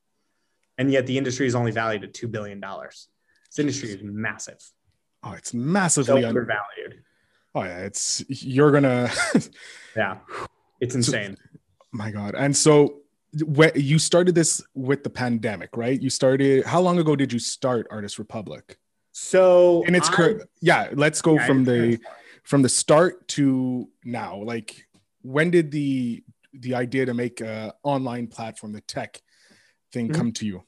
[0.78, 2.60] And yet the industry is only valued at $2 billion.
[2.60, 4.58] This industry is massive.
[5.22, 7.04] Oh, it's massively so undervalued.
[7.54, 7.78] Oh yeah.
[7.78, 9.10] It's, you're gonna,
[9.96, 10.18] yeah,
[10.80, 11.36] it's insane.
[11.36, 11.58] So,
[11.92, 12.34] my God.
[12.36, 13.02] And so
[13.74, 16.00] you started this with the pandemic, right?
[16.00, 16.66] You started.
[16.66, 18.76] How long ago did you start Artist Republik?
[19.12, 20.42] So and it's current.
[20.60, 21.98] Yeah, let's go yeah, from the
[22.44, 24.36] from the start to now.
[24.36, 24.86] Like,
[25.22, 29.20] when did the the idea to make a online platform, the tech
[29.92, 30.16] thing, mm-hmm.
[30.16, 30.64] come to you?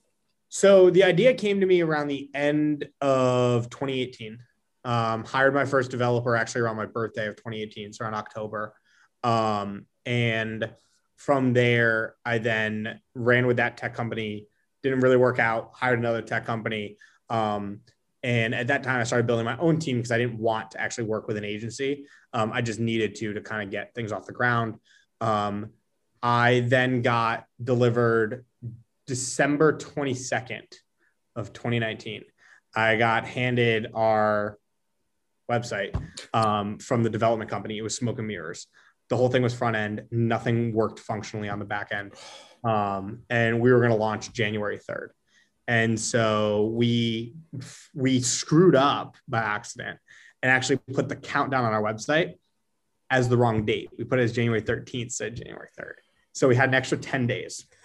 [0.48, 4.38] So the idea came to me around the end of 2018.
[4.84, 8.74] Um, hired my first developer actually around my birthday of 2018, so around October.
[9.22, 10.70] Um, and
[11.16, 14.46] from there, I then ran with that tech company.
[14.82, 15.70] Didn't really work out.
[15.74, 16.98] Hired another tech company.
[17.30, 17.80] Um,
[18.22, 20.80] and at that time, I started building my own team because I didn't want to
[20.80, 22.06] actually work with an agency.
[22.32, 24.76] Um, I just needed to to kind of get things off the ground.
[25.20, 25.70] Um,
[26.22, 28.46] I then got delivered
[29.06, 30.74] December 22nd
[31.36, 32.24] of 2019.
[32.74, 34.58] I got handed our
[35.50, 36.00] website
[36.32, 37.78] um, from the development company.
[37.78, 38.66] It was Smoke and Mirrors.
[39.10, 42.14] The whole thing was front end nothing worked functionally on the back end.
[42.64, 45.08] Um, and we were going to launch january 3rd
[45.68, 47.34] and so we
[47.94, 49.98] we screwed up by accident
[50.42, 52.34] and actually put the countdown on our website
[53.10, 53.90] as the wrong date.
[53.98, 55.96] We put it as january 13th said january 3rd
[56.32, 57.66] so we had an extra 10 days.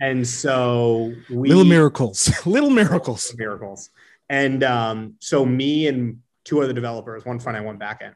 [0.00, 2.32] And so we little miracles.
[2.46, 3.34] Little miracles.
[3.36, 3.90] Miracles.
[4.30, 8.14] And um, so me and two other developers one front end one back end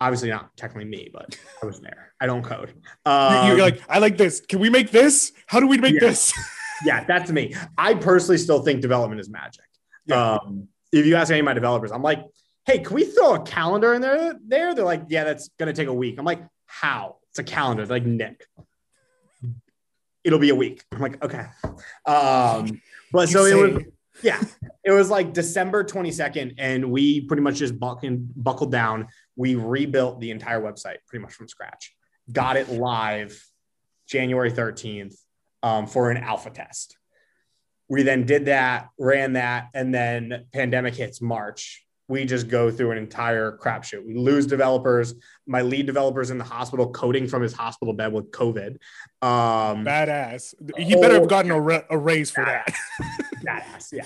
[0.00, 2.12] obviously not technically me, but I was there.
[2.20, 2.72] I don't code.
[3.04, 4.40] Um, You're like, I like this.
[4.40, 5.32] Can we make this?
[5.48, 6.00] How do we make Yeah.
[6.08, 6.32] this?
[6.84, 7.54] yeah, that's me.
[7.76, 9.64] I personally still think development is magic.
[10.06, 10.34] Yeah.
[10.34, 12.24] Um, if you ask any of my developers, I'm like,
[12.64, 14.36] hey, can we throw a calendar in there?
[14.46, 16.16] There, they're like, yeah, that's gonna take a week.
[16.18, 17.16] I'm like, how?
[17.30, 17.84] It's a calendar.
[17.84, 18.46] They're like Nick.
[20.22, 20.84] It'll be a week.
[20.92, 21.46] I'm like, okay.
[22.06, 22.80] Um,
[23.12, 23.82] but so it You was
[24.22, 24.40] yeah,
[24.88, 29.08] it was like December 22nd, and we pretty much just buckled, buckled down.
[29.36, 31.94] We rebuilt the entire website pretty much from scratch.
[32.32, 33.38] Got it live
[34.08, 35.14] January 13th
[35.62, 36.96] um, for an alpha test.
[37.90, 41.84] We then did that, ran that, and then pandemic hits March.
[42.08, 44.04] We just go through an entire crapshoot.
[44.06, 45.14] We lose developers.
[45.46, 48.78] My lead developer's in the hospital coding from his hospital bed with COVID.
[49.20, 50.54] Um, Badass.
[50.78, 51.20] He better Oh.
[51.20, 52.74] have gotten a, ra- a raise for that.
[53.38, 54.02] badass yeah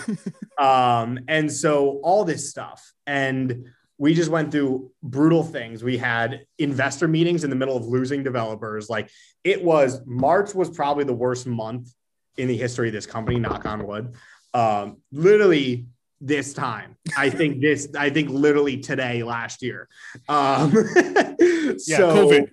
[0.63, 3.65] um and so all this stuff and
[3.97, 8.23] we just went through brutal things we had investor meetings in the middle of losing
[8.23, 9.09] developers like
[9.43, 11.95] it was march was probably the worst month
[12.37, 14.13] in the history of this company knock on wood
[14.53, 15.87] um literally
[16.23, 16.97] this time.
[17.17, 19.89] I think this i think literally today last year.
[20.29, 20.73] Um
[21.87, 22.51] Yeah, so COVID.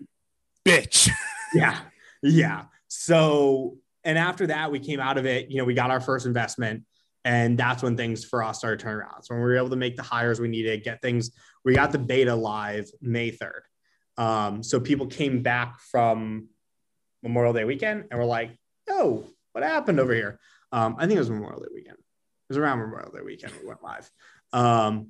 [0.67, 1.09] Bitch.
[1.53, 1.79] yeah
[2.23, 2.65] yeah.
[2.87, 6.25] So and after that we came out of it you know we got our first
[6.25, 6.83] investment
[7.23, 9.23] and that's when things for us started turning around.
[9.23, 11.29] So when we were able to make the hires we needed get things
[11.63, 13.61] we got the beta live may 3rd
[14.17, 16.47] um, so people came back from
[17.21, 18.57] memorial day weekend and were like
[18.89, 20.39] oh what happened over here?
[20.71, 21.97] Um, i think it was memorial day weekend
[22.49, 24.09] was around memorial day weekend we went live
[24.51, 25.09] um,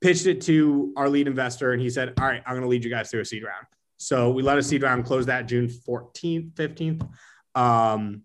[0.00, 2.84] pitched it to our lead investor and he said all right i'm going to lead
[2.84, 3.66] you guys through a seed round
[3.98, 7.08] so we let a seed round close that June 14th, 15th,
[7.54, 8.22] um,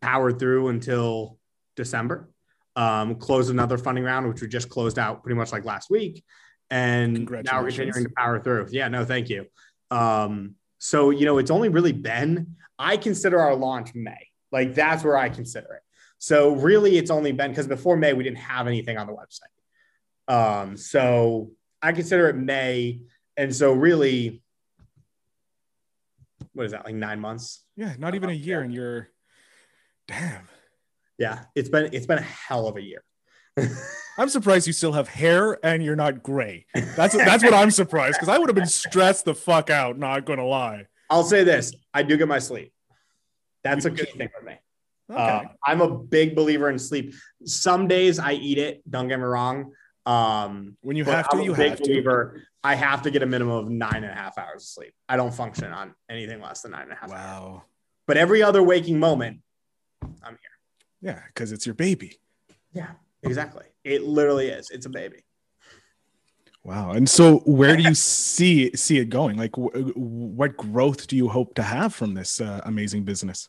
[0.00, 1.36] powered through until
[1.76, 2.30] December.
[2.76, 6.24] Um, closed another funding round, which we just closed out pretty much like last week.
[6.70, 8.68] And now we're continuing to power through.
[8.70, 9.46] Yeah, no, thank you.
[9.90, 14.28] Um, so, you know, it's only really been, I consider our launch May.
[14.52, 15.82] Like that's where I consider it.
[16.22, 20.32] So really it's only been because before May, we didn't have anything on the website.
[20.32, 21.50] Um, so
[21.82, 23.00] I consider it May.
[23.36, 24.42] And so really,
[26.52, 29.08] what is that like nine months Yeah, not even a year, and you're
[30.06, 30.48] damn.
[31.18, 33.02] yeah it's been it's been a hell of a year
[34.18, 36.66] I'm surprised you still have hair and you're not gray.
[36.96, 39.98] That's that's what I'm surprised because I would have been stressed the fuck out.
[39.98, 40.86] Not gonna lie.
[41.10, 42.72] i'll say this i do get my sleep
[43.64, 44.54] that's a key thing for me
[45.10, 45.20] Okay.
[45.20, 49.24] uh, i'm a big believer in sleep some days i eat it don't get me
[49.24, 49.72] wrong
[50.06, 51.84] um when you have to, I'm a big have to.
[51.84, 54.94] believer i have to get a minimum of nine and a half hours of sleep
[55.08, 57.62] i don't function on anything less than nine and a half hours Wow.
[58.06, 59.40] but every other waking moment
[60.22, 60.56] i'm here
[61.12, 62.18] Yeah, because it's your baby.
[62.72, 62.92] yeah
[63.22, 65.24] exactly it literally is it's a baby
[66.62, 66.90] Wow.
[66.92, 69.38] And so, where do you see see it going?
[69.38, 73.48] Like, wh- what growth do you hope to have from this uh, amazing business?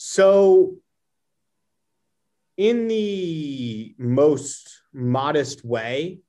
[0.00, 0.76] So,
[2.56, 6.20] in the most modest way,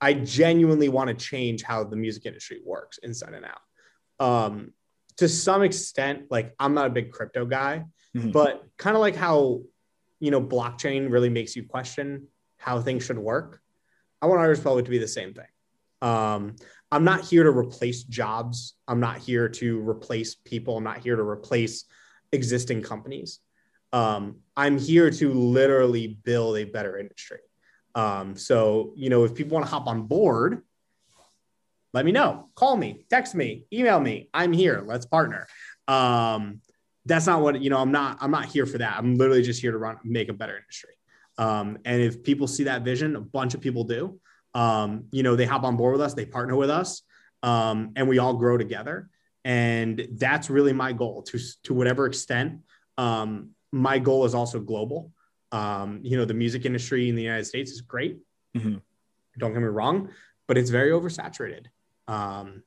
[0.00, 4.24] I genuinely want to change how the music industry works inside and out.
[4.24, 4.74] Um,
[5.16, 8.30] to some extent, like I'm not a big crypto guy, Mhm.
[8.32, 9.62] but kind of like how
[10.20, 13.60] you know blockchain really makes you question how things should work.
[14.22, 15.50] I want Artist Republik to be the same thing.
[16.00, 16.54] Um,
[16.92, 18.76] I'm not here to replace jobs.
[18.86, 20.76] I'm not here to replace people.
[20.76, 21.86] I'm not here to replace
[22.32, 23.40] existing companies.
[23.92, 27.38] Um, I'm here to literally build a better industry.
[27.94, 30.62] Um, so, you know, if people want to hop on board,
[31.94, 32.50] let me know.
[32.54, 34.28] Call me, text me, email me.
[34.34, 34.82] I'm here.
[34.84, 35.46] Let's partner.
[35.88, 36.60] Um,
[37.06, 37.78] that's not what you know.
[37.78, 38.18] I'm not.
[38.20, 38.98] I'm not here for that.
[38.98, 40.90] I'm literally just here to run, make a better industry.
[41.38, 44.18] Um, and if people see that vision, a bunch of people do.
[44.54, 47.02] Um, you know, they hop on board with us, they partner with us,
[47.42, 49.08] um, and we all grow together.
[49.46, 52.62] And that's really my goal to to whatever extent.
[52.98, 55.12] Um, my goal is also global.
[55.52, 58.18] Um, you know, the music industry in the United States is great.
[58.56, 58.82] Mhm.
[59.38, 60.10] Don't get me wrong,
[60.48, 61.66] but it's very oversaturated.
[62.08, 62.64] Um,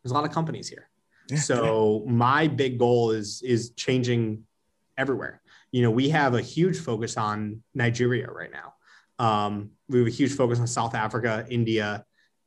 [0.00, 0.88] there's a lot of companies here.
[1.28, 1.38] Yeah.
[1.38, 4.44] So my big goal is is changing
[4.96, 5.42] everywhere.
[5.72, 8.74] You know, we have a huge focus on Nigeria right now.
[9.18, 12.04] Um, we have a huge focus on South Africa, India,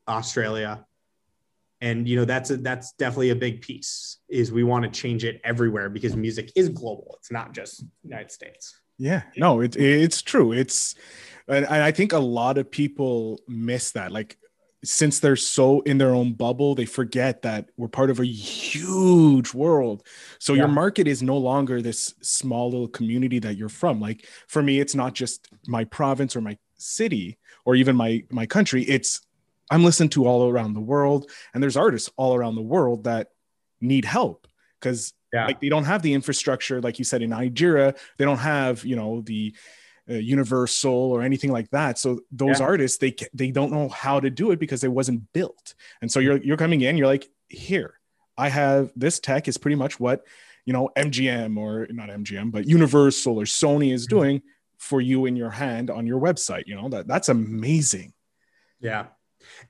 [0.08, 0.86] Australia,
[1.82, 4.18] and you know that's a, that's definitely a big piece.
[4.30, 7.15] Is we want to change it everywhere because music is global.
[7.20, 8.80] It's not just United States.
[8.98, 10.52] Yeah, no, it, it's true.
[10.52, 10.96] It's,
[11.48, 14.12] and and I think a lot of people miss that.
[14.12, 14.38] Like,
[14.84, 19.54] since they're so in their own bubble, they forget that we're part of a huge
[19.54, 20.06] world.
[20.39, 24.00] So your market is no longer this small little community that you're from.
[24.00, 28.46] Like for me, it's not just my province or my city or even my my
[28.46, 28.84] country.
[28.84, 29.22] It's
[29.69, 33.29] I'm listened to all around the world, and there's artists all around the world that
[33.82, 34.47] need help
[34.79, 35.45] because yeah.
[35.45, 38.95] like they don't have the infrastructure, like you said in Nigeria, they don't have you
[38.95, 39.55] know the
[40.10, 41.99] uh, Universal or anything like that.
[41.99, 42.65] So those yeah.
[42.65, 45.75] artists they they don't know how to do it because it wasn't built.
[46.01, 47.93] And so you're you're coming in, you're like, here,
[48.38, 50.25] I have this tech is pretty much what
[50.65, 54.17] you know MGM or not MGM, but Universal or Sony is mm-hmm.
[54.17, 54.41] doing
[54.77, 56.63] for you in your hand on your website.
[56.65, 58.13] You know that that's amazing.
[58.79, 59.08] Yeah,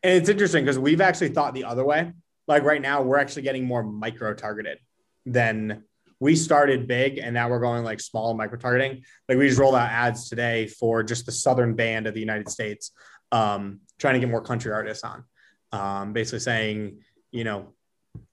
[0.03, 2.11] and it's interesting because we've actually thought the other way.
[2.47, 4.79] Like right now, we're actually getting more micro targeted
[5.25, 5.83] than
[6.19, 9.03] we started big and now we're going like small micro targeting.
[9.27, 12.49] Like we just rolled out ads today for just the southern band of the United
[12.49, 12.91] States,
[13.31, 15.23] um, trying to get more country artists on.
[15.71, 16.99] Um, basically saying,
[17.31, 17.73] you know,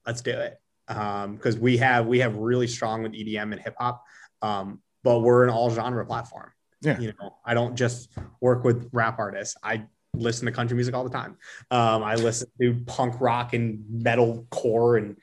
[0.05, 0.59] let's do it.
[0.87, 4.03] because um, we have we have really strong with EDM and hip hop,
[4.41, 6.51] um, but we're an all genre platform.
[6.81, 6.99] Yeah.
[6.99, 8.09] You know, I don't just
[8.41, 9.55] work with rap artists.
[9.63, 11.37] I listen to country music all the time.
[11.71, 15.17] Um, I listen to punk rock and metal core and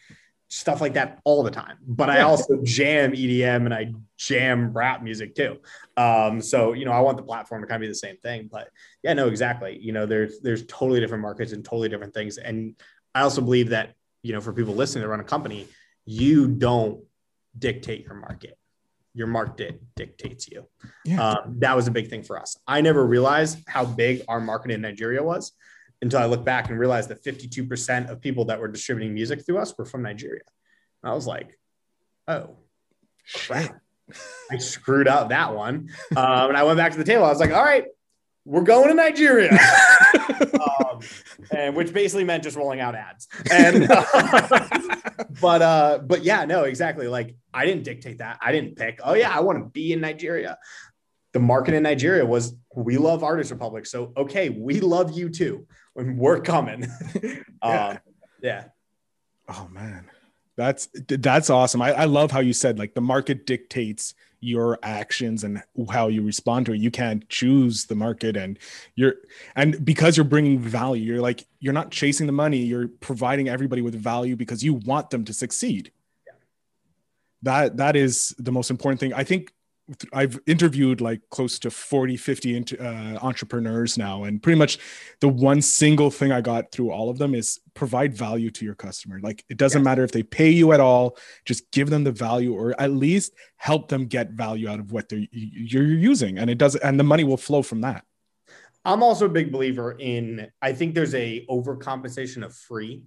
[0.49, 1.79] stuff like that all the time.
[1.87, 5.59] But I also jam EDM and I jam rap music too.
[5.97, 8.49] Um, so you know, I want the platform to kind of be the same thing.
[8.51, 8.71] But
[9.03, 9.79] yeah, no, exactly.
[9.81, 12.39] You know, there's there's totally different markets and totally different things.
[12.39, 12.77] And
[13.15, 15.69] I also believe that you know, for people listening to run a company,
[16.07, 17.05] you don't
[17.59, 18.57] dictate your market.
[19.15, 20.67] Your market dictates you.
[21.05, 21.23] Yeah.
[21.23, 22.57] Um, that was a big thing for us.
[22.67, 25.53] I never realized how big our market in Nigeria was
[26.03, 29.59] until I look back and realized that 52% of people that were distributing music through
[29.59, 30.43] us were from Nigeria.
[31.03, 31.59] And I was like,
[32.29, 32.57] oh,
[33.25, 33.71] shit.
[34.51, 35.89] I screwed up that one.
[36.17, 37.25] Um, and I went back to the table.
[37.25, 37.87] I was like, all right,
[38.45, 39.51] we're going to Nigeria.
[40.31, 41.01] um,
[41.51, 43.29] and which basically meant just rolling out ads.
[43.51, 44.05] And uh,
[45.41, 47.09] but uh, but yeah, no, exactly.
[47.09, 48.39] Like I didn't dictate that.
[48.41, 50.59] I didn't pick, oh yeah, I want to be in Nigeria
[51.35, 53.87] the market in Nigeria was we love Artist Republik.
[53.87, 55.67] So, okay, we love you too.
[55.93, 56.89] When we're coming.
[57.63, 57.89] yeah.
[57.89, 57.99] Um,
[58.41, 58.65] yeah.
[59.49, 60.11] Oh man.
[60.57, 61.83] That's that's awesome.
[61.83, 66.23] I, I love how you said like the market dictates your actions and how you
[66.23, 66.81] respond to it.
[66.81, 68.59] You can't choose the market and
[68.95, 69.15] you're
[69.57, 73.81] and because you're bringing value, you're like you're not chasing the money, you're providing everybody
[73.81, 75.93] with value because you want them to succeed.
[76.27, 76.33] Yeah.
[77.43, 79.15] That that is the most important thing.
[79.15, 79.54] I think
[80.13, 82.85] I've interviewed like close to 40, 50 uh,
[83.21, 84.25] entrepreneurs now.
[84.25, 84.79] And pretty much
[85.21, 88.75] the one single thing I got through all of them is provide value to your
[88.75, 89.21] customer.
[89.23, 92.55] Like it doesn't matter if they pay you at all, just give them the value
[92.55, 96.39] or at least help them get value out of what they're you're using.
[96.39, 98.05] And it does, and the money will flow from that.
[98.87, 103.05] I'm also a big believer in, I think there's a overcompensation of free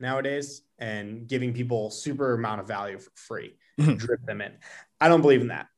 [0.00, 3.94] nowadays and giving people super amount of value for free, mm-hmm.
[3.94, 4.52] drip them in.
[5.00, 5.68] I don't believe in that.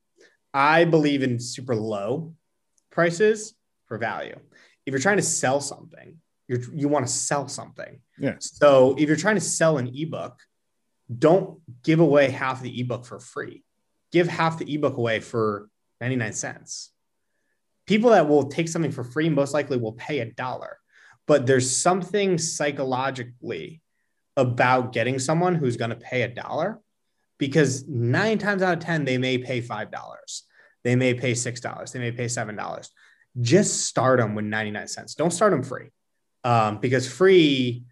[0.53, 2.35] I believe in super low
[2.91, 3.55] prices
[3.87, 4.39] for value.
[4.87, 6.17] If you're trying to sell something,
[6.49, 8.01] you you want to sell something.
[8.19, 8.37] Yeah.
[8.41, 10.39] So if you're trying to sell an ebook,
[11.17, 13.65] don't give away half the ebook for free.
[14.13, 15.69] Give half the ebook away for
[16.01, 16.93] 99 cents.
[17.87, 20.79] People that will take something for free most likely will pay a dollar.
[21.27, 23.83] But there's something psychologically
[24.37, 26.81] about getting someone who's going to pay a dollar
[27.39, 30.43] because nine times out of 10, they may pay $5.
[30.85, 31.93] They may pay $6.
[31.93, 32.89] They may pay $7.
[33.41, 35.15] Just start them with 99 cents.
[35.15, 35.89] Don't start them free
[36.45, 37.85] um, because free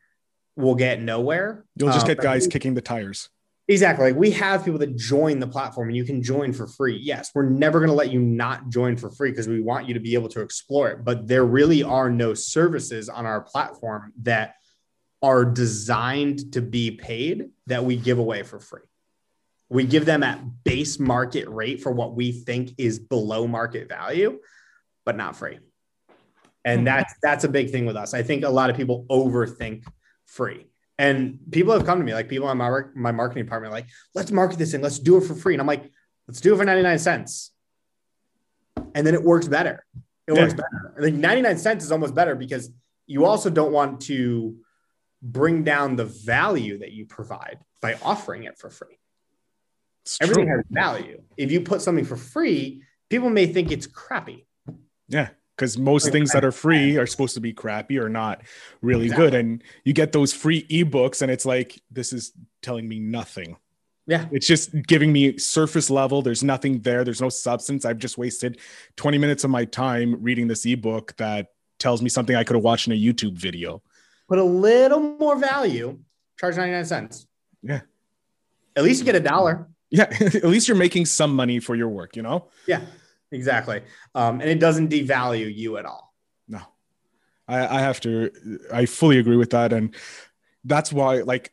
[0.56, 1.64] will get nowhere.
[1.76, 3.28] You'll just um, get guys we, kicking the tires.
[3.68, 4.06] Exactly.
[4.06, 6.96] Like we have people that join the platform and you can join for free.
[6.96, 9.94] Yes, we're never going to let you not join for free because we want you
[9.94, 11.04] to be able to explore it.
[11.04, 14.54] But there really are no services on our platform that
[15.20, 18.82] are designed to be paid that we give away for free.
[19.68, 24.38] We give them at base market rate for what we think is below market value,
[25.05, 25.59] but not free.
[26.64, 26.85] And hmm.
[26.85, 28.14] that's that's a big thing with us.
[28.14, 29.85] I think a lot of people overthink
[30.26, 30.66] free.
[30.98, 34.31] And people have come to me, like people on my, my marketing department, like, let's
[34.31, 35.55] market this and let's do it for free.
[35.55, 35.90] And I'm like,
[36.26, 37.52] let's do it for 99 cents.
[38.94, 39.85] And then it works better.
[40.26, 40.40] It yeah.
[40.40, 40.94] works better.
[40.96, 42.70] I think 99 cents is almost better because
[43.07, 44.57] you also don't want to
[45.22, 48.95] bring down the value that you provide by offering it for free.
[50.07, 50.57] It's Everything true.
[50.59, 51.21] has value.
[51.37, 54.46] If you put something for free, people may think it's crappy.
[55.09, 58.42] Yeah, because most things that are free are supposed to be crappy or not
[58.83, 59.27] really exactly.
[59.27, 59.35] good.
[59.35, 62.33] And you get those free ebooks, and it's like, this is
[62.63, 63.57] telling me nothing.
[64.07, 64.27] Yeah.
[64.31, 66.23] It's just giving me surface level.
[66.23, 67.02] There's nothing there.
[67.02, 67.85] There's no substance.
[67.85, 68.61] I've just wasted
[68.94, 71.48] 20 minutes of my time reading this ebook that
[71.81, 73.83] tells me something I could have watched in a YouTube video.
[74.29, 75.98] Put a little more value,
[76.38, 77.27] charge 99 cents.
[77.61, 77.81] Yeah.
[78.77, 81.88] At least you get a dollar yeah at least you're making some money for your
[81.88, 82.80] work you know yeah
[83.32, 83.82] exactly
[84.14, 86.14] um, and it doesn't devalue you at all
[86.48, 86.60] no
[87.48, 88.30] I, I have to,
[88.72, 89.72] I fully agree with that.
[89.72, 89.94] And
[90.64, 91.52] that's why, like,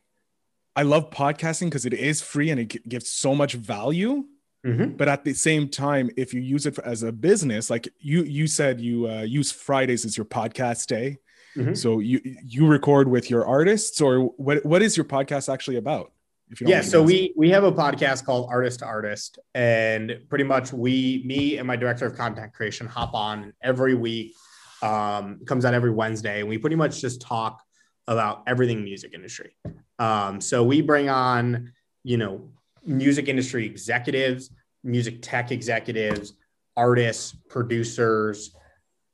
[0.76, 4.26] I love podcasting because it is free and it gives so much value.
[4.66, 4.96] Mm-hmm.
[4.96, 8.48] But at the same time, if you use it as a business, like you you
[8.48, 11.18] said, you uh, use Fridays as your podcast day.
[11.58, 11.74] Mm-hmm.
[11.74, 16.14] So you you record with your artists, or what what is your podcast actually about?
[16.62, 21.24] Yeah, so we we have a podcast called Artist to Artist, and pretty much we,
[21.26, 24.34] me and my director of content creation, hop on every week.
[24.82, 27.64] Um, comes out every Wednesday, and we pretty much just talk
[28.08, 29.56] about everything music industry.
[30.00, 31.72] Um, so we bring on,
[32.04, 32.50] you know,
[32.86, 34.50] music industry executives,
[34.84, 36.34] music tech executives,
[36.76, 38.56] artists, producers.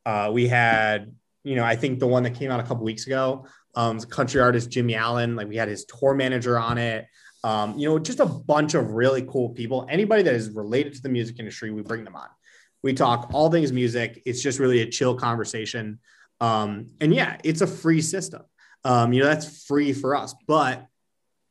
[0.06, 1.14] Uh, we had,
[1.44, 4.42] you know, I think the one that came out a couple weeks ago, um, country
[4.42, 5.36] artist Jimmy Allen.
[5.36, 7.06] Like we had his tour manager on it.
[7.44, 9.88] Um, you know, just a bunch of really cool people.
[9.90, 12.28] Anybody that is related to the music industry, we bring them on.
[12.84, 14.22] We talk all things music.
[14.26, 16.00] It's just really a chill conversation.
[16.42, 18.44] Um, and yeah, it's a free system.
[18.84, 20.86] Um, you know, that's free for us, but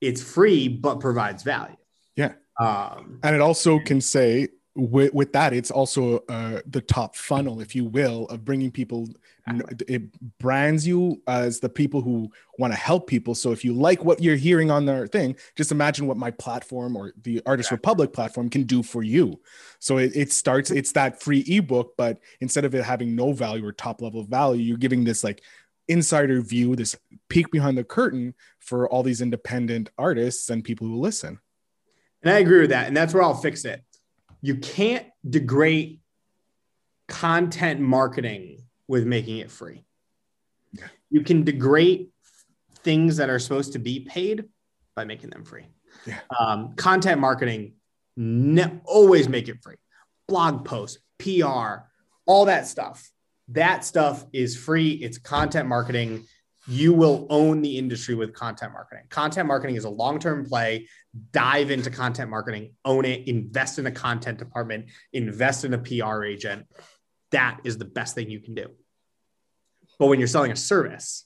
[0.00, 1.76] it's free, but provides value.
[2.16, 2.32] Yeah.
[2.58, 7.60] Um, and it also can say with, with that, it's also uh, the top funnel,
[7.60, 9.08] if you will, of bringing people.
[9.88, 10.02] It
[10.38, 13.34] brands you as the people who want to help people.
[13.34, 16.96] So if you like what you're hearing on their thing, just imagine what my platform
[16.96, 19.40] or the Artist Republik platform can do for you.
[19.80, 23.66] So it, it starts, it's that free ebook, but instead of it having no value
[23.66, 25.42] or top level value, you're giving this like
[25.88, 26.94] insider view, this
[27.28, 31.40] peek behind the curtain for all these independent artists and people who listen.
[32.22, 32.86] And I agree with that.
[32.86, 33.82] And that's where I'll fix it.
[34.40, 36.00] You can't degrade
[37.08, 39.84] content marketing with making it free.
[40.72, 40.86] Yeah.
[41.10, 42.08] You can degrade
[42.84, 44.44] things that are supposed to be paid
[44.94, 45.66] by making them free.
[46.06, 46.20] Yeah.
[46.38, 47.74] Um, content marketing,
[48.16, 49.76] ne- always make it free.
[50.26, 51.84] Blog posts, PR,
[52.26, 53.10] all that stuff
[53.48, 54.92] that stuff is free.
[54.92, 56.26] It's content marketing.
[56.68, 59.04] You will own the industry with content marketing.
[59.08, 60.86] Content marketing is a long term play.
[61.32, 66.24] Dive into content marketing, own it, invest in a content department, invest in a PR
[66.24, 66.66] agent.
[67.30, 68.68] That is the best thing you can do.
[69.98, 71.24] But when you're selling a service,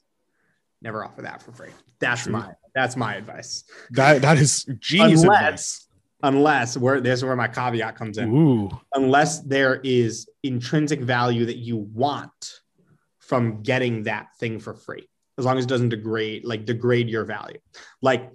[0.80, 1.70] never offer that for free.
[2.00, 2.32] That's True.
[2.32, 3.64] my that's my advice.
[3.90, 5.88] That that is genius unless, advice
[6.22, 8.32] unless where this is where my caveat comes in.
[8.34, 8.70] Ooh.
[8.94, 12.60] Unless there is intrinsic value that you want
[13.18, 15.08] from getting that thing for free,
[15.38, 17.58] as long as it doesn't degrade like degrade your value.
[18.00, 18.30] Like,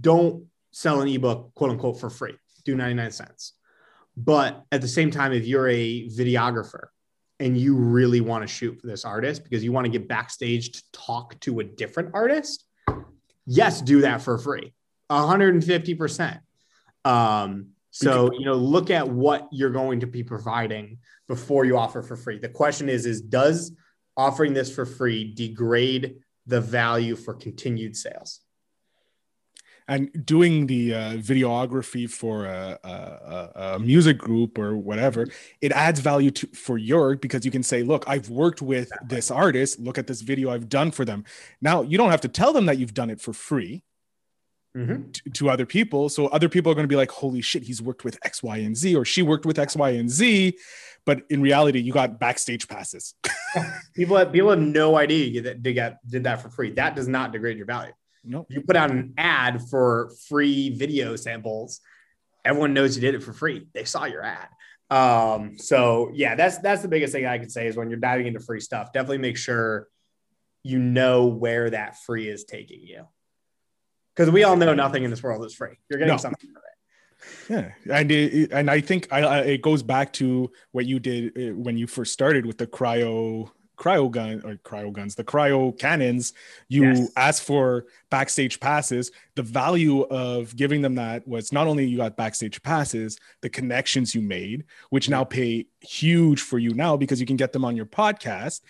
[0.00, 2.36] don't sell an ebook quote unquote for free.
[2.64, 3.54] Do 99 cents.
[4.16, 6.86] But at the same time, if you're a videographer
[7.40, 10.72] and you really want to shoot for this artist because you want to get backstage
[10.72, 12.64] to talk to a different artist,
[13.46, 14.74] yes, do that for free.
[15.10, 16.40] 150%.
[17.04, 22.02] Um, so you know, look at what you're going to be providing before you offer
[22.02, 22.38] for free.
[22.38, 23.72] The question is: is does
[24.18, 26.16] offering this for free degrade
[26.46, 28.40] the value for continued sales?
[29.90, 35.26] And doing the uh, videography for a, a, a, music group or whatever,
[35.62, 39.30] it adds value to for your because you can say, "Look, I've worked with this
[39.30, 39.80] artist.
[39.80, 41.24] Look at this video I've done for them."
[41.62, 43.82] Now you don't have to tell them that you've done it for free
[44.76, 45.10] mm-hmm.
[45.10, 46.08] to, to, other people.
[46.08, 48.58] So other people are going to be like, holy shit, he's worked with X, Y,
[48.58, 50.56] and Z, or she worked with X, Y, and Z.
[51.08, 53.14] But in reality, you got backstage passes.
[53.94, 56.72] people have people have no idea that they got did that for free.
[56.72, 57.94] That does not degrade your value.
[58.22, 58.48] No, nope.
[58.50, 61.80] you put out an ad for free video samples.
[62.44, 63.68] Everyone knows you did it for free.
[63.72, 64.48] They saw your ad.
[64.90, 68.26] Um, so yeah, that's that's the biggest thing I could say is when you're diving
[68.26, 69.88] into free stuff, definitely make sure
[70.62, 73.06] you know where that free is taking you
[74.14, 75.78] because we all know nothing in this world is free.
[75.88, 76.18] You're getting no.
[76.18, 76.50] something.
[77.48, 81.36] Yeah, and it, and I think I, I, it goes back to what you did
[81.36, 85.76] uh, when you first started with the cryo cryo gun or cryo guns, the cryo
[85.78, 86.32] cannons.
[86.68, 87.10] You yes.
[87.16, 89.10] asked for backstage passes.
[89.36, 94.14] The value of giving them that was not only you got backstage passes, the connections
[94.14, 97.76] you made, which now pay huge for you now because you can get them on
[97.76, 98.60] your podcast,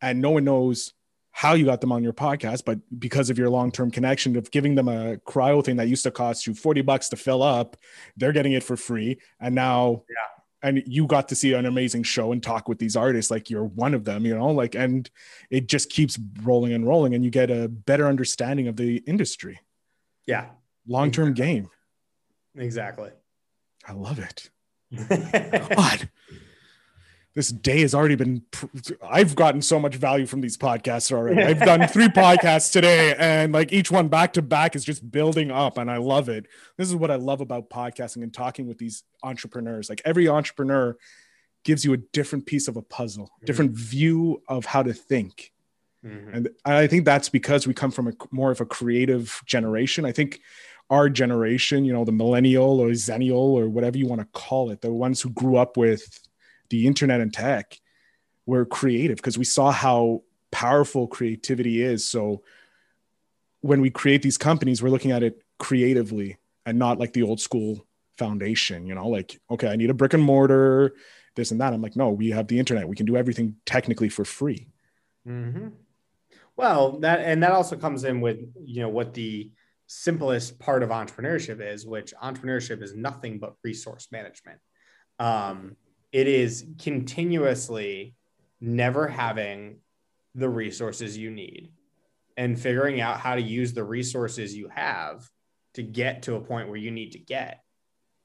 [0.00, 0.92] and no one knows
[1.36, 4.74] how you got them on your podcast, but because of your long-term connection of giving
[4.74, 7.76] them a cryo thing that used to cost you 40 bucks to fill up,
[8.16, 9.18] they're getting it for free.
[9.38, 10.66] And now yeah.
[10.66, 13.66] and you got to see an amazing show and talk with these artists like you're
[13.66, 15.10] one of them, you know, like and
[15.50, 19.60] it just keeps rolling and rolling and you get a better understanding of the industry.
[20.24, 20.46] Yeah.
[20.88, 21.54] Long-term exactly.
[21.54, 21.70] game.
[22.56, 23.10] Exactly.
[23.86, 24.48] I love it.
[25.76, 26.08] God
[27.36, 28.42] this day has already been
[29.08, 33.52] i've gotten so much value from these podcasts already i've done three podcasts today and
[33.52, 36.88] like each one back to back is just building up and i love it this
[36.88, 40.96] is what i love about podcasting and talking with these entrepreneurs like every entrepreneur
[41.62, 43.46] gives you a different piece of a puzzle mm-hmm.
[43.46, 45.52] different view of how to think
[46.04, 46.34] Mm-hmm.
[46.34, 50.04] And I think that's because we come from a more of a creative generation.
[50.04, 50.40] I think
[50.88, 54.82] our generation, you know, the millennial or zennial or whatever you want to call it,
[54.82, 56.20] the ones who grew up with
[56.68, 57.78] the internet and tech,
[58.46, 62.06] were creative because we saw how powerful creativity is.
[62.06, 62.42] So
[63.60, 67.40] when we create these companies, we're looking at it creatively and not like the old
[67.40, 67.86] school
[68.18, 70.94] foundation, you know, like, okay, I need a brick and mortar,
[71.34, 71.72] this and that.
[71.72, 72.88] I'm like, no, we have the internet.
[72.88, 74.68] We can do everything technically for free.
[75.26, 75.68] Mm-hmm.
[76.56, 79.50] Well, that and that also comes in with you know what the
[79.86, 84.58] simplest part of entrepreneurship is, which entrepreneurship is nothing but resource management.
[85.18, 85.76] Um,
[86.16, 88.14] it is continuously
[88.58, 89.76] never having
[90.34, 91.68] the resources you need
[92.38, 95.28] and figuring out how to use the resources you have
[95.74, 97.60] to get to a point where you need to get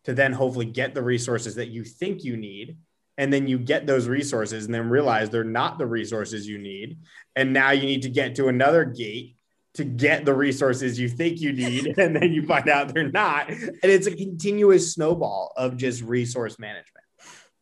[0.06, 2.78] to then hopefully get the resources that you think you need.
[3.18, 6.98] And then you get those resources and then realize they're not the resources you need.
[7.36, 9.36] And now you need to get to another gate
[9.74, 11.94] to get the resources you think you need.
[11.98, 13.50] And then you find out they're not.
[13.50, 17.01] And it's a continuous snowball of just resource management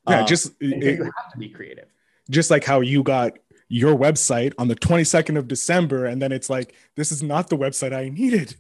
[0.10, 1.88] yeah um, just it, you have to be creative
[2.30, 3.38] just like how you got
[3.68, 7.58] your website on the 22nd of december and then it's like this is not the
[7.58, 8.56] website i needed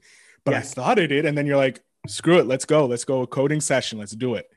[0.46, 0.72] but yes.
[0.72, 3.28] i thought it did and then you're like screw it let's go let's go a
[3.28, 4.50] coding session let's do it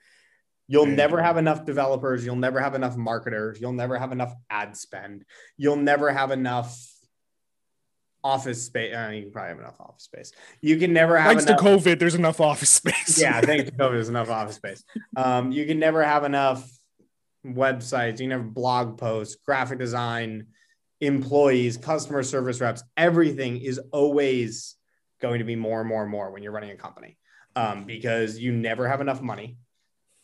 [0.69, 2.25] You'll never have enough developers.
[2.25, 3.61] You'll never have enough marketers.
[3.61, 5.25] You'll never have enough ad spend.
[5.59, 6.75] You'll never have enough
[8.25, 8.95] office space.
[8.95, 10.33] Mean, you probably have enough office space.
[10.61, 11.99] You can never have thanks enough, to COVID.
[11.99, 13.21] There's enough office space.
[13.21, 14.85] yeah, thanks to COVID, there's enough office space.
[15.17, 16.67] Um, you can never have enough
[17.47, 18.13] websites.
[18.13, 20.47] You can have blog posts, graphic design,
[21.01, 22.83] employees, customer service reps.
[22.97, 24.77] Everything is always
[25.21, 27.17] going to be more and more and more when you're running a company
[27.57, 29.57] um, because you never have enough money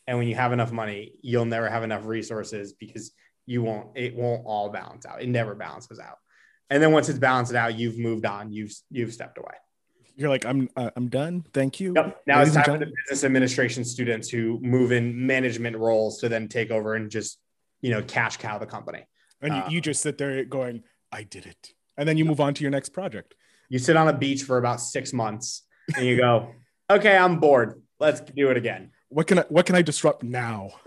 [0.07, 3.13] and when you have enough money you'll never have enough resources because
[3.47, 6.19] you won't it won't all balance out it never balances out
[6.71, 9.55] and then once it's balanced out you've moved on you've you've stepped away
[10.19, 12.21] you're like i'm uh, i'm done thank you yep.
[12.27, 16.29] now Ladies it's time for the business administration students who move in management roles to
[16.29, 17.39] then take over and just
[17.81, 19.07] you know cash cow the company
[19.41, 22.53] and you, you just sit there going i did it and then you move on
[22.55, 23.35] to your next project
[23.69, 25.63] you sit on a beach for about six months
[25.97, 26.51] and you go
[26.91, 30.73] okay i'm bored let's do it again what can I what can I disrupt now?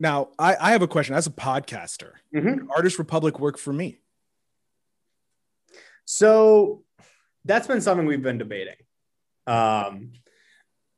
[0.00, 1.14] now, I, I have a question.
[1.14, 2.70] As a podcaster, mm-hmm.
[2.70, 3.98] Artist Republik work for me?
[6.06, 6.84] So
[7.44, 8.76] that's been something we've been debating.
[9.46, 10.12] Um,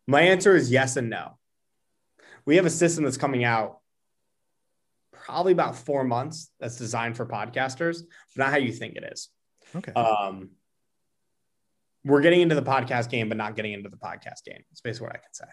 [0.06, 1.38] my answer is yes and no.
[2.46, 3.78] We have a system that's coming out
[5.12, 8.02] probably about four months that's designed for podcasters,
[8.34, 9.28] but not how you think it is.
[9.76, 9.92] Okay.
[9.92, 10.50] Um,
[12.04, 14.62] we're getting into the podcast game, but not getting into the podcast game.
[14.70, 15.44] It's basically what I can say.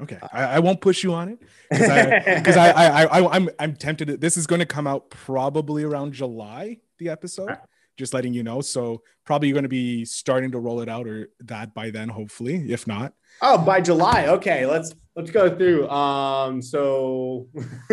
[0.00, 3.76] Okay, I, I, won't push you on it because I, I, I, I, I'm I'm
[3.76, 4.08] tempted.
[4.08, 6.78] To, this is going to come out probably around July.
[6.98, 7.58] The episode, right.
[7.96, 8.60] Just letting you know.
[8.60, 12.08] So probably you're going to be starting to roll it out or that by then,
[12.08, 12.72] hopefully.
[12.72, 14.26] If not, oh, by July.
[14.28, 15.88] Okay, let's let's go through.
[15.88, 17.48] Um, so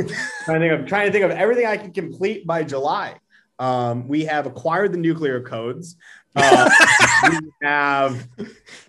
[0.46, 3.16] trying to think of trying to think of everything I can complete by July.
[3.60, 5.98] Um, we have acquired the nuclear codes.
[6.36, 6.70] Uh,
[7.30, 8.28] we have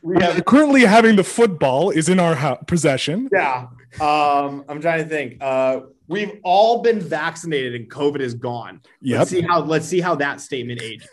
[0.02, 3.28] we have currently having the football is in our possession.
[3.32, 3.66] Yeah.
[4.00, 5.38] Um, I'm trying to think.
[5.40, 5.80] Uh,
[6.10, 8.82] we've all been vaccinated and COVID is gone.
[9.00, 9.18] Yep.
[9.18, 11.08] Let's see how let's see how that statement ages.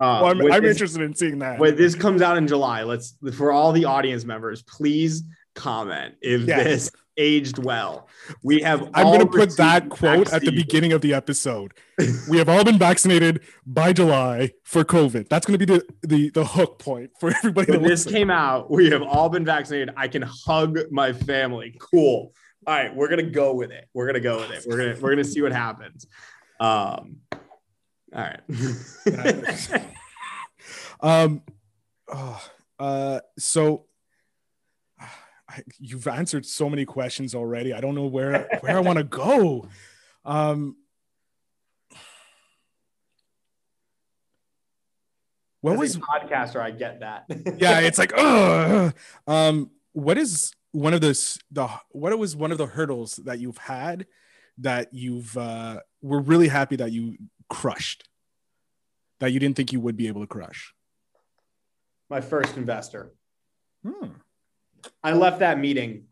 [0.00, 1.58] Uh, well, I'm, I'm this, interested in seeing that.
[1.58, 5.22] When this comes out in July, let's for all the audience members, please
[5.54, 6.64] comment if yes.
[6.64, 8.08] this aged well.
[8.42, 8.90] We have.
[8.94, 10.34] I'm going to put that quote vaccine.
[10.34, 11.72] at the beginning of the episode.
[12.30, 15.28] we have all been vaccinated by July for COVID.
[15.28, 17.72] That's going to be the the the hook point for everybody.
[17.72, 19.94] When this came out, we have all been vaccinated.
[19.96, 21.76] I can hug my family.
[21.78, 22.32] Cool.
[22.68, 23.88] All right, we're gonna go with it.
[23.94, 24.66] We're gonna go with it.
[24.68, 26.06] We're gonna we're gonna see what happens.
[26.60, 27.16] Um.
[28.14, 28.40] All right.
[31.00, 31.40] um.
[32.12, 32.44] Oh,
[32.78, 33.20] uh.
[33.38, 33.86] So
[35.48, 37.72] I, you've answered so many questions already.
[37.72, 39.66] I don't know where where I want to go.
[40.26, 40.76] Um,
[45.62, 46.60] what As was podcaster?
[46.60, 47.24] I get that.
[47.56, 48.92] yeah, it's like, oh,
[49.26, 53.58] um, what is one of those the what was one of the hurdles that you've
[53.58, 54.06] had
[54.58, 57.16] that you've uh, were really happy that you
[57.48, 58.08] crushed
[59.20, 60.74] that you didn't think you would be able to crush?
[62.10, 63.12] My first investor.
[63.86, 64.10] Hmm.
[65.02, 66.04] I left that meeting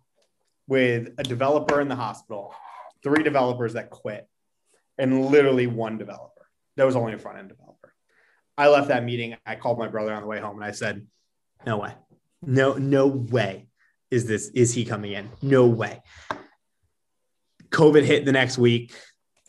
[0.67, 2.55] with a developer in the hospital,
[3.03, 4.29] three developers that quit,
[4.99, 6.49] and literally one developer.
[6.77, 7.95] That was only a front end developer.
[8.59, 9.37] I left that meeting.
[9.47, 11.07] I called my brother on the way home and I said,
[11.65, 11.95] No way.
[12.43, 13.66] No, no way
[14.11, 15.31] is this, is he coming in?
[15.43, 16.03] No way.
[17.71, 18.93] COVID hit the next week.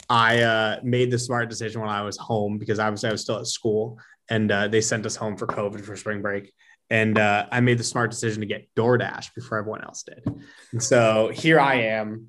[0.09, 3.39] I uh, made the smart decision when I was home because obviously I was still
[3.39, 3.99] at school
[4.29, 6.51] and uh, they sent us home for COVID for spring break.
[6.89, 10.23] And uh, I made the smart decision to get DoorDash before everyone else did.
[10.71, 12.27] And so here I am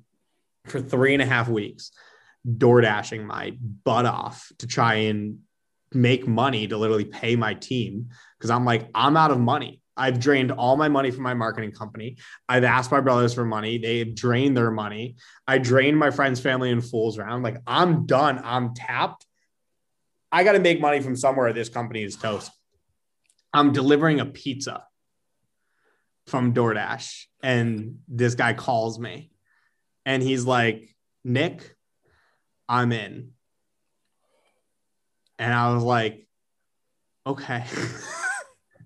[0.65, 1.91] for three and a half weeks,
[2.57, 5.39] door dashing my butt off to try and
[5.93, 9.78] make money to literally pay my team because I'm like, I'm out of money.
[9.99, 12.17] I've drained all my money from my marketing company.
[12.47, 13.77] I've asked my brothers for money.
[13.77, 15.17] They've drained their money.
[15.47, 17.43] I drained my friends, family, and fools around.
[17.43, 18.41] Like, I'm done.
[18.43, 19.25] I'm tapped.
[20.31, 21.53] I got to make money from somewhere.
[21.53, 22.51] This company is toast.
[23.53, 24.83] I'm delivering a pizza
[26.27, 29.31] from DoorDash, and this guy calls me
[30.09, 31.75] and he's like, Nick,
[32.67, 33.31] I'm in.
[35.37, 36.27] And I was like,
[37.27, 37.63] okay.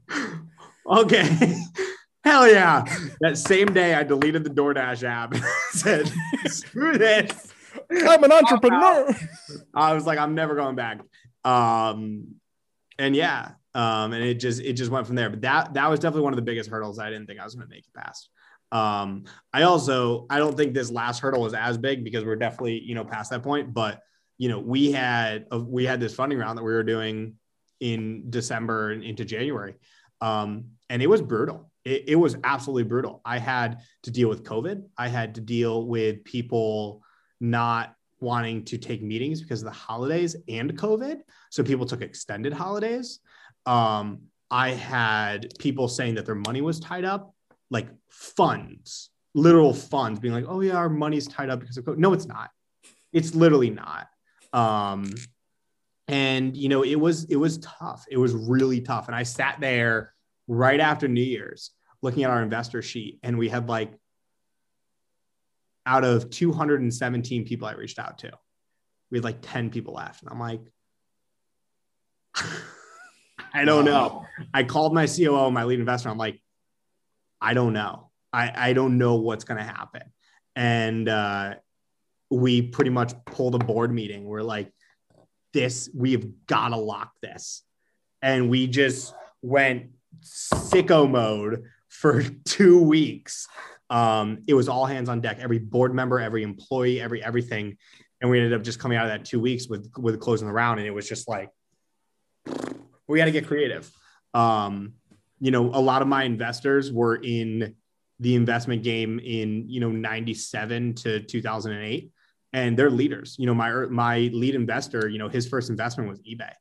[0.88, 1.55] okay.
[2.23, 2.86] Hell yeah.
[3.19, 5.36] That same day, I deleted the DoorDash app
[5.71, 6.11] said,
[6.45, 7.53] screw this.
[7.91, 9.13] I'm an entrepreneur.
[9.73, 11.01] I was like, I'm never going back.
[11.43, 12.36] Um,
[12.97, 15.29] and yeah, um, and it just it just went from there.
[15.29, 17.55] But that that was definitely one of the biggest hurdles I didn't think I was
[17.55, 18.29] going to make it past.
[18.71, 22.79] Um, I also I don't think this last hurdle was as big because we're definitely
[22.79, 23.73] you know past that point.
[23.73, 24.01] But
[24.38, 27.36] you know we had a, we had this funding round that we were doing
[27.79, 29.75] in December and into January,
[30.24, 31.69] um, and it was brutal.
[31.84, 33.21] It, it was absolutely brutal.
[33.26, 34.84] I had to deal with COVID.
[34.97, 37.03] I had to deal with people
[37.41, 41.19] not wanting to take meetings because of the holidays and COVID.
[41.51, 43.19] So people took extended holidays.
[43.65, 47.34] Um, I had people saying that their money was tied up,
[47.69, 51.97] like funds, literal funds, being like, "Oh yeah, our money's tied up because of COVID."
[51.97, 52.49] No, it's not.
[53.11, 54.07] It's literally not.
[54.53, 55.09] Um,
[56.07, 58.05] and you know, it was it was tough.
[58.09, 59.07] It was really tough.
[59.07, 60.12] And I sat there
[60.48, 61.72] right after New Year's,
[62.02, 63.94] looking at our investor sheet, and we had like
[65.86, 68.32] out of 217 people I reached out to,
[69.12, 70.22] we had like 10 people left.
[70.22, 70.62] And I'm like,
[73.54, 74.26] I don't know.
[74.54, 76.10] I called my COO, my lead investor.
[76.10, 76.41] I'm like,
[77.39, 78.10] I don't know.
[78.32, 80.02] I, I don't know what's going to happen.
[80.56, 81.56] And uh,
[82.32, 84.24] we pretty much pulled a board meeting.
[84.24, 84.72] We're like,
[85.54, 87.62] this, we've got to lock this.
[88.22, 89.91] And we just went
[90.22, 93.47] sicko mode for two weeks.
[93.89, 95.38] Um, it was all hands on deck.
[95.39, 97.78] Every board member, every employee, every everything,
[98.22, 100.53] and we ended up just coming out of that two weeks with with closing the
[100.53, 101.49] round, and it was just like
[103.07, 103.91] we got to get creative.
[104.34, 104.93] Um,
[105.39, 107.76] you know, a lot of my investors were in
[108.20, 112.11] the investment game in, you know, 97 to 2008
[112.53, 113.36] and they're leaders.
[113.38, 116.53] You know, my, my lead investor, you know, his first investment was eBay.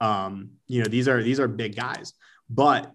[0.00, 2.14] Um, you know, these are, these are big guys,
[2.54, 2.92] but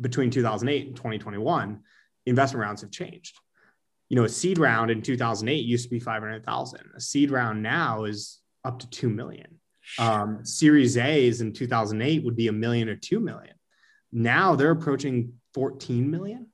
[0.00, 1.80] between 2008 and 2021,
[2.26, 3.38] investment rounds have changed.
[4.08, 6.80] You know, a seed round in 2008 used to be 500,000.
[6.94, 9.58] A seed round now is up to 2 million.
[9.98, 13.54] Um, series A's in 2008 would be a million or 2 million.
[14.12, 16.48] Now they're approaching 14 million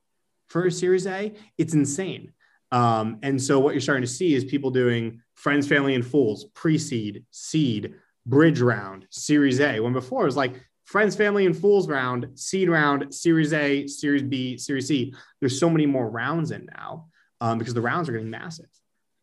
[0.47, 1.33] for a Series A.
[1.57, 2.33] It's insane.
[2.71, 6.45] Um, and so what you're starting to see is people doing friends, family, and fools,
[6.53, 7.95] pre-seed, seed,
[8.25, 9.79] bridge round, Series A.
[9.79, 14.23] When before it was like friends, family, and fools round, seed round, Series A, Series
[14.23, 15.13] B, Series C.
[15.39, 17.07] There's so many more rounds in now
[17.41, 18.69] um, because the rounds are getting massive.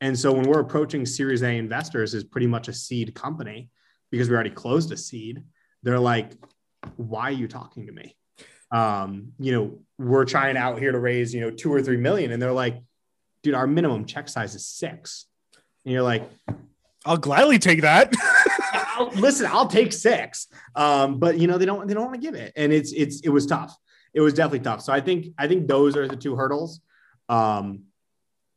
[0.00, 3.70] And so when we're approaching Series A investors is pretty much a seed company
[4.10, 5.42] because we already closed a seed.
[5.82, 6.32] They're like,
[6.96, 8.16] why are you talking to me?
[8.70, 12.32] Um, you know, we're trying out here to raise, you know, two or three million.
[12.32, 12.82] And they're like,
[13.42, 15.26] dude, our minimum check size is six.
[15.84, 16.28] And you're like,
[17.04, 18.12] I'll gladly take that.
[19.00, 20.46] I'll, listen, I'll take six.
[20.76, 22.52] Um, but you know, they don't, they don't want to give it.
[22.56, 23.76] And it's, it's, it was tough.
[24.12, 24.82] It was definitely tough.
[24.82, 26.80] So I think, I think those are the two hurdles.
[27.28, 27.84] Um,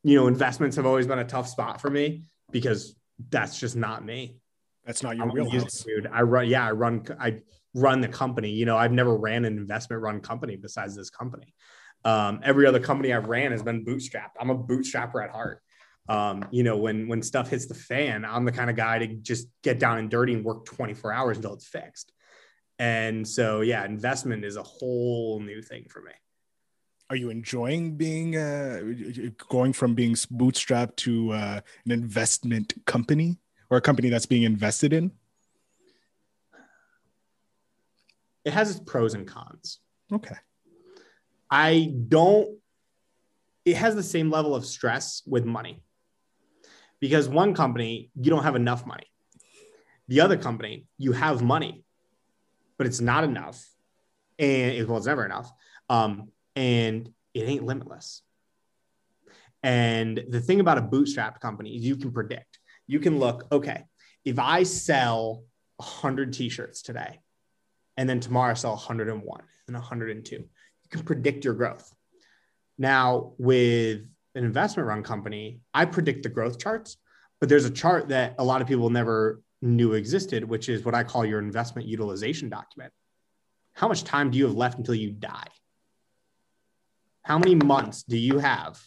[0.02, 2.94] you know, investments have always been a tough spot for me because
[3.30, 4.38] that's just not me.
[4.84, 6.08] That's not your wheelhouse, dude.
[6.12, 7.40] I run, yeah, I run, I
[7.72, 8.50] run the company.
[8.50, 11.54] You know, I've never ran an investment run company besides this company.
[12.04, 14.36] Um, every other company I've ran has been bootstrapped.
[14.38, 15.62] I'm a bootstrapper at heart.
[16.08, 19.06] Um, you know, when when stuff hits the fan, I'm the kind of guy to
[19.06, 22.12] just get down and dirty and work 24 hours until it's fixed.
[22.78, 26.12] And so, yeah, investment is a whole new thing for me.
[27.08, 28.80] Are you enjoying being uh,
[29.48, 33.38] going from being bootstrapped to uh, an investment company
[33.70, 35.12] or a company that's being invested in?
[38.44, 39.80] it has its pros and cons.
[40.12, 40.36] Okay.
[41.50, 42.58] I don't,
[43.64, 45.82] it has the same level of stress with money
[47.00, 49.06] because one company, you don't have enough money.
[50.08, 51.84] The other company, you have money,
[52.76, 53.64] but it's not enough.
[54.38, 55.50] And well, it's never enough.
[55.88, 58.22] Um, and it ain't limitless.
[59.62, 62.58] And the thing about a bootstrap company is you can predict.
[62.86, 63.84] You can look, okay,
[64.24, 65.44] if I sell
[65.76, 67.20] 100 t-shirts today
[67.96, 70.48] and then tomorrow I sell 101 and 102, you
[70.90, 71.90] can predict your growth.
[72.76, 76.96] Now with an investment run company, I predict the growth charts,
[77.40, 80.94] but there's a chart that a lot of people never knew existed, which is what
[80.94, 82.92] I call your investment utilization document.
[83.74, 85.48] How much time do you have left until you die?
[87.22, 88.80] How many months do you have?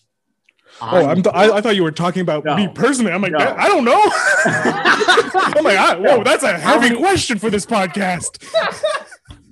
[0.82, 2.56] Oh, I'm th- I, I, thought you were talking about no.
[2.56, 3.12] me personally.
[3.12, 3.40] I'm like, no.
[3.40, 4.02] I don't know.
[4.46, 8.44] I'm like, I, whoa, that's a heavy many- question for this podcast.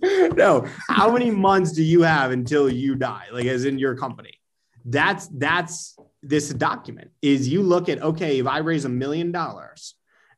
[0.37, 3.25] no, how many months do you have until you die?
[3.31, 4.39] Like, as in your company?
[4.85, 7.11] That's that's this document.
[7.21, 9.95] Is you look at okay, if I raise a million dollars,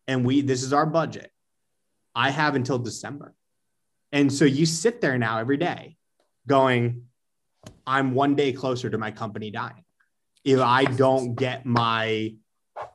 [0.07, 1.31] and we this is our budget,
[2.15, 3.33] I have until December,
[4.11, 5.97] and so you sit there now every day,
[6.47, 7.03] going,
[7.85, 9.83] I'm one day closer to my company dying
[10.47, 12.33] if I don't get my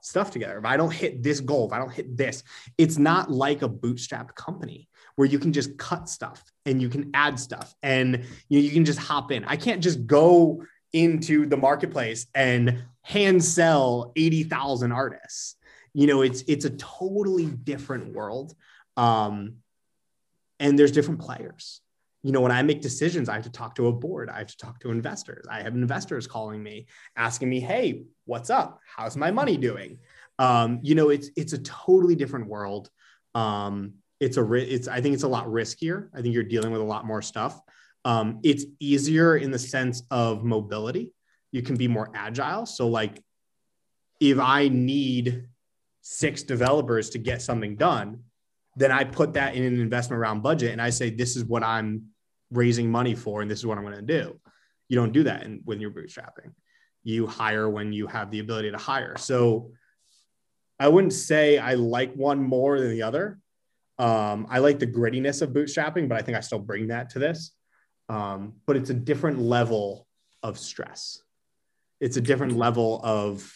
[0.00, 2.42] stuff together, if I don't hit this goal, if I don't hit this,
[2.78, 7.11] it's not like a bootstrapped company where you can just cut stuff and you can
[7.12, 9.44] add stuff and you, know, you can just hop in.
[9.44, 15.57] I can't just go into the marketplace and hand sell 80,000 artists.
[15.95, 18.55] You know, it's it's a totally different world.
[18.97, 19.57] Um,
[20.59, 21.82] and there's different players
[22.22, 24.30] you know, when I make decisions, I have to talk to a board.
[24.30, 25.45] I have to talk to investors.
[25.51, 26.86] I have investors calling me,
[27.16, 28.80] asking me, "Hey, what's up?
[28.86, 29.99] How's my money doing?"
[30.38, 32.90] Um, you know, it's it's a totally different world.
[33.34, 36.11] Um, it's a it's I think it's a lot riskier.
[36.14, 37.61] I think you're dealing with a lot more stuff.
[38.05, 41.12] Um, it's easier in the sense of mobility.
[41.53, 42.66] You can be more agile.
[42.66, 43.22] So, like,
[44.20, 45.46] if I need
[46.00, 48.20] six developers to get something done,
[48.76, 51.62] then I put that in an investment round budget and I say, this is what
[51.62, 52.07] I'm
[52.53, 54.38] raising money for and this is what i'm going to do.
[54.88, 56.53] You don't do that in, when you're bootstrapping.
[57.03, 59.16] You hire when you have the ability to hire.
[59.16, 59.72] So
[60.78, 63.38] i wouldn't say i like one more than the other.
[63.98, 67.18] Um, i like the grittiness of bootstrapping but i think i still bring that to
[67.18, 67.53] this
[68.12, 70.06] um, but it's a different level
[70.42, 71.22] of stress
[72.00, 73.52] it's a different level of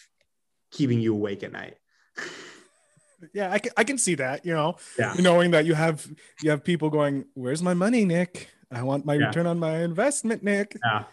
[0.70, 1.76] keeping you awake at night
[3.34, 5.14] yeah I can, I can see that you know yeah.
[5.18, 6.06] knowing that you have
[6.42, 9.26] you have people going where's my money nick I want my yeah.
[9.26, 10.76] return on my investment, Nick.
[10.84, 11.04] Yeah.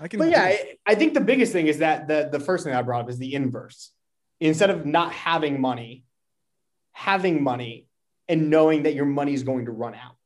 [0.00, 0.18] I can.
[0.18, 2.82] But yeah, I, I think the biggest thing is that the the first thing I
[2.82, 3.90] brought up is the inverse.
[4.40, 6.04] Instead of not having money,
[6.92, 7.86] having money
[8.28, 10.16] and knowing that your money is going to run out.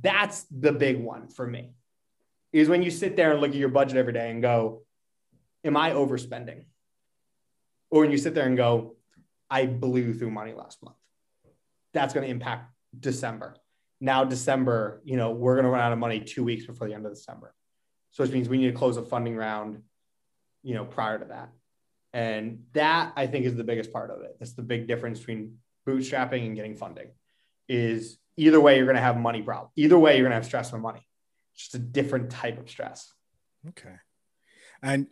[0.00, 1.74] That's the big one for me.
[2.52, 4.84] Is when you sit there and look at your budget every day and go,
[5.64, 6.64] "Am I overspending?"
[7.90, 8.96] Or when you sit there and go,
[9.50, 10.96] "I blew through money last month."
[11.92, 13.56] That's going to impact December
[14.02, 16.94] now December, you know, we're going to run out of money two weeks before the
[16.94, 17.54] end of December.
[18.10, 19.80] So which means we need to close a funding round,
[20.64, 21.50] you know, prior to that.
[22.12, 24.36] And that I think is the biggest part of it.
[24.40, 27.12] That's the big difference between bootstrapping and getting funding
[27.68, 29.70] is either way, you're going to have money problem.
[29.76, 31.06] Either way, you're going to have stress with money.
[31.54, 33.12] It's just a different type of stress.
[33.68, 33.96] Okay.
[34.82, 35.06] And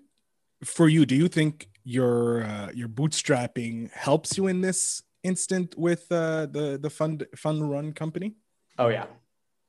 [0.65, 6.07] for you, do you think your uh, your bootstrapping helps you in this instant with
[6.11, 8.35] uh, the the fund fund run company?
[8.79, 9.07] Oh yeah,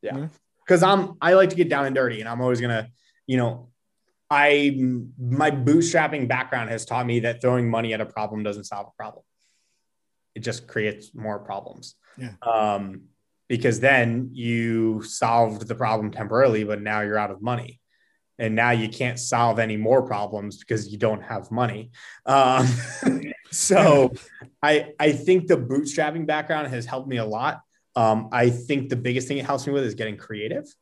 [0.01, 0.27] yeah.
[0.65, 2.89] Because I'm I like to get down and dirty, and I'm always gonna,
[3.27, 3.69] you know,
[4.29, 4.77] I
[5.19, 8.95] my bootstrapping background has taught me that throwing money at a problem doesn't solve a
[8.97, 9.23] problem.
[10.35, 11.95] It just creates more problems.
[12.17, 12.33] Yeah.
[12.41, 13.03] Um,
[13.51, 17.81] because then you solved the problem temporarily, but now you're out of money.
[18.39, 21.91] And now you can't solve any more problems because you don't have money.
[22.25, 22.65] Um,
[23.51, 24.13] so
[24.63, 27.59] I I think the bootstrapping background has helped me a lot.
[27.93, 30.73] Um, I think the biggest thing it helps me with is getting creative.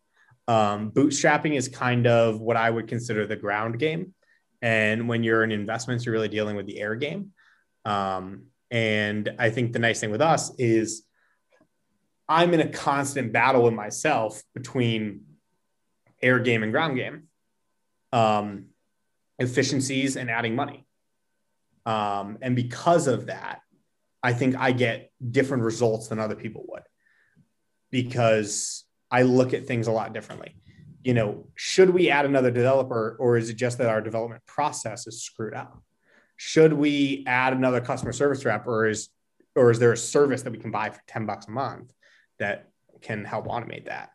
[0.48, 4.14] Um, bootstrapping is kind of what I would consider the ground game.
[4.62, 7.32] And when you're in investments, you're really dealing with the air game.
[7.84, 11.02] Um, and I think the nice thing with us is
[12.30, 15.22] I'm in a constant battle with myself between
[16.22, 17.24] air game and ground game,
[18.14, 18.68] um,
[19.40, 20.86] efficiencies and adding money.
[21.88, 23.62] Um, and because of that,
[24.22, 26.84] I think I get different results than other people would
[27.90, 30.56] because I look at things a lot differently.
[31.02, 35.08] You know, should we add another developer or is it just that our development process
[35.08, 35.82] is screwed up?
[36.38, 39.10] Should we add another customer service rep or is
[39.56, 41.92] or is there a service that we can buy for 10 bucks a month
[42.40, 42.70] that
[43.02, 44.12] can help automate that?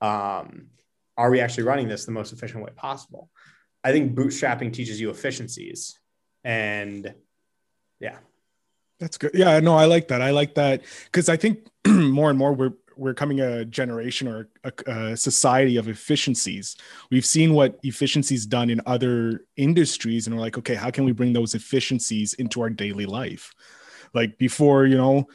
[0.00, 0.68] Um,
[1.16, 3.30] are we actually running this the most efficient way possible?
[3.82, 5.98] I think bootstrapping teaches you efficiencies
[6.44, 7.14] and
[8.00, 8.18] yeah.
[8.98, 9.32] That's good.
[9.34, 10.22] Yeah, no, I like that.
[10.22, 14.48] I like that because I think more and more we're we're coming a generation or
[14.64, 16.76] a, a, society of efficiencies.
[17.10, 21.12] We've seen what efficiencies done in other industries, and we're like, okay, how can we
[21.12, 23.52] bring those efficiencies into our daily life?
[24.14, 25.28] Like before, you know,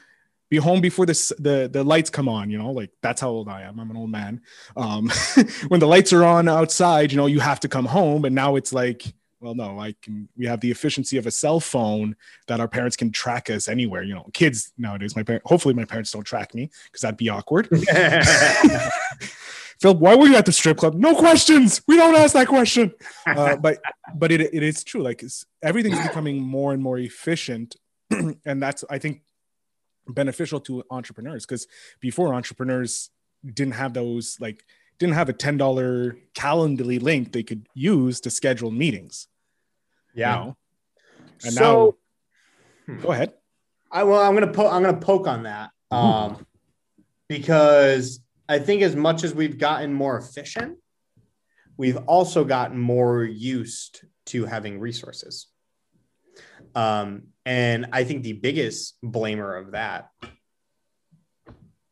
[0.52, 2.52] be home before the the the lights come on.
[2.52, 3.80] You know, like that's how old I am.
[3.80, 4.42] I'm an old man.
[4.76, 5.10] Um,
[5.70, 8.26] when the lights are on outside, you know, you have to come home.
[8.26, 9.06] And now it's like,
[9.40, 10.28] well, no, I can.
[10.38, 14.04] We have the efficiency of a cell phone that our parents can track us anywhere.
[14.04, 15.16] You know, kids nowadays.
[15.16, 15.50] My parents.
[15.50, 17.70] Hopefully, my parents don't track me because that'd be awkward.
[19.80, 20.96] Phil, why were you at the strip club?
[20.96, 21.82] No questions.
[21.88, 22.94] We don't ask that question.
[23.26, 23.80] Uh, but
[24.16, 25.02] but it, it is true.
[25.02, 25.24] Like
[25.64, 27.78] everything's becoming more and more efficient,
[28.46, 29.22] and that's I think
[30.12, 31.68] beneficial to entrepreneurs because
[32.00, 33.10] before entrepreneurs
[33.46, 34.64] didn't have those like
[35.00, 39.28] didn't have a ten dollar Calendly link they could use to schedule meetings.
[40.14, 40.34] Yeah.
[40.38, 40.58] You know?
[41.44, 41.98] And so,
[42.88, 43.34] now, go ahead.
[43.92, 46.46] I well, I'm gonna po- I'm gonna poke on that um,
[47.28, 50.78] because I think as much as we've gotten more efficient,
[51.78, 55.48] we've also gotten more used to having resources.
[56.76, 60.10] Um, and I think the biggest blamer of that,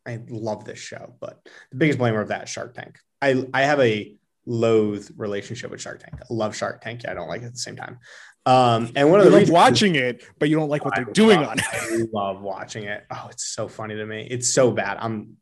[0.06, 1.40] I love this show, but
[1.72, 2.98] the biggest blamer of that is Shark Tank.
[3.22, 4.16] I, I have a
[4.46, 6.16] loathe relationship with Shark Tank.
[6.22, 7.04] I love Shark Tank.
[7.04, 8.00] Yeah, I don't like it at the same time.
[8.46, 11.42] Um, and one of the reasons, watching it, but you don't like what they're doing
[11.42, 11.66] love, on it.
[11.72, 13.06] I love watching it.
[13.12, 14.28] Oh, it's so funny to me.
[14.32, 14.98] It's so bad.
[15.00, 15.38] I'm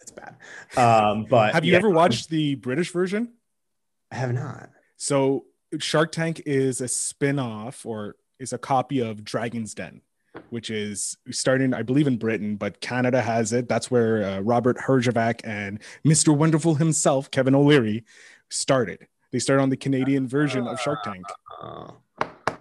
[0.00, 0.36] it's bad.
[0.76, 3.34] Um, but have you yeah, ever watched the British version?
[4.10, 4.70] I have not.
[4.96, 5.44] So
[5.78, 10.00] Shark Tank is a spin-off or is a copy of Dragon's Den,
[10.48, 13.68] which is starting, I believe, in Britain, but Canada has it.
[13.68, 16.36] That's where uh, Robert Herjavec and Mr.
[16.36, 18.04] Wonderful himself, Kevin O'Leary,
[18.48, 19.06] started.
[19.30, 21.24] They started on the Canadian version of Shark Tank.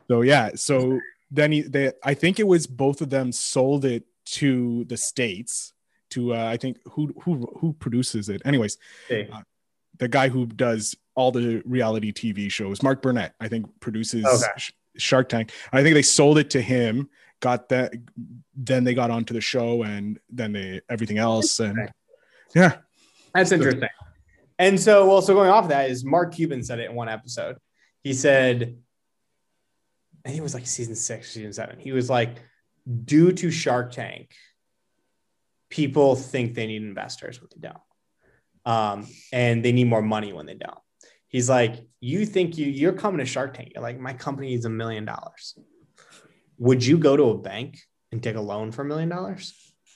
[0.08, 1.00] So yeah, so
[1.32, 5.74] then he, they, I think it was both of them sold it to the states
[6.12, 8.42] to uh, I think who who who produces it.
[8.46, 8.78] Anyways,
[9.08, 9.30] hey.
[9.32, 9.42] uh,
[9.98, 14.64] the guy who does all the reality TV shows, Mark Burnett, I think produces okay.
[15.00, 15.52] Sh- Shark Tank.
[15.72, 17.10] I think they sold it to him.
[17.42, 17.94] Got that,
[18.56, 21.90] then they got onto the show, and then they everything else, and
[22.54, 22.78] yeah,
[23.34, 23.88] that's interesting.
[24.58, 27.08] And so, well, so going off of that is Mark Cuban said it in one
[27.08, 27.56] episode.
[28.04, 28.78] He said,
[30.26, 31.80] I think it was like season six, season seven.
[31.80, 32.36] He was like,
[33.06, 34.34] due to Shark Tank,
[35.70, 37.82] people think they need investors when they don't.
[38.66, 40.78] Um, and they need more money when they don't.
[41.30, 43.72] He's like, you think you you're coming to Shark Tank.
[43.74, 45.58] You're like, my company needs a million dollars.
[46.58, 47.80] Would you go to a bank
[48.12, 49.54] and take a loan for a million dollars?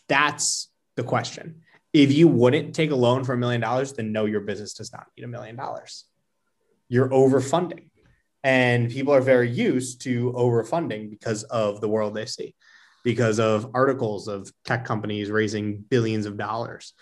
[0.08, 1.62] That's the question.
[1.92, 4.94] If you wouldn't take a loan for a million dollars, then no, your business does
[4.94, 6.06] not need a million dollars.
[6.88, 7.90] You're overfunding.
[8.44, 12.56] And people are very used to overfunding because of the world they see
[13.04, 16.94] because of articles of tech companies raising billions of dollars,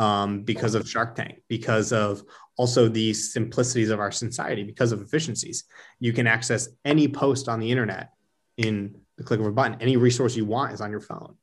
[0.00, 2.22] um, because of Shark Tank, because of
[2.56, 5.64] also the simplicities of our society, because of efficiencies.
[5.98, 8.08] You can access any post on the internet
[8.56, 9.76] in the click of a button.
[9.78, 11.36] Any resource you want is on your phone.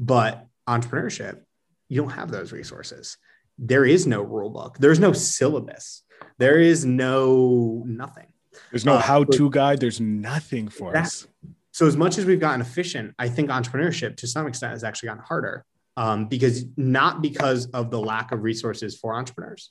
[0.00, 1.42] But entrepreneurship,
[1.88, 3.18] you don't have those resources.
[3.56, 4.78] There is no rule book.
[4.80, 6.02] There's no syllabus.
[6.38, 8.32] There is no nothing.
[8.72, 9.78] There's no uh, how-to guide.
[9.78, 11.28] There's nothing for that, us.
[11.70, 15.10] So as much as we've gotten efficient, I think entrepreneurship to some extent has actually
[15.10, 15.64] gotten harder
[15.96, 19.70] um, because not because of the lack of resources for entrepreneurs,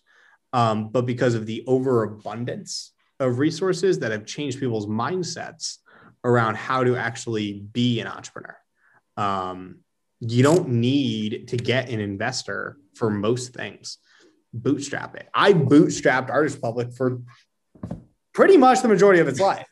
[0.54, 5.78] um, but because of the overabundance of resources that have changed people's mindsets
[6.24, 8.58] around how to actually be an entrepreneur.
[9.18, 9.80] Um,
[10.20, 13.98] you don't need to get an investor for most things.
[14.54, 15.30] Bootstrap it.
[15.34, 17.22] I bootstrapped Artist Public for
[18.34, 19.68] pretty much the majority of its life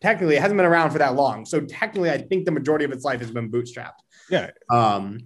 [0.00, 1.44] technically it hasn't been around for that long.
[1.46, 4.00] So technically, I think the majority of its life has been bootstrapped.
[4.30, 4.50] Yeah.
[4.70, 5.20] Um,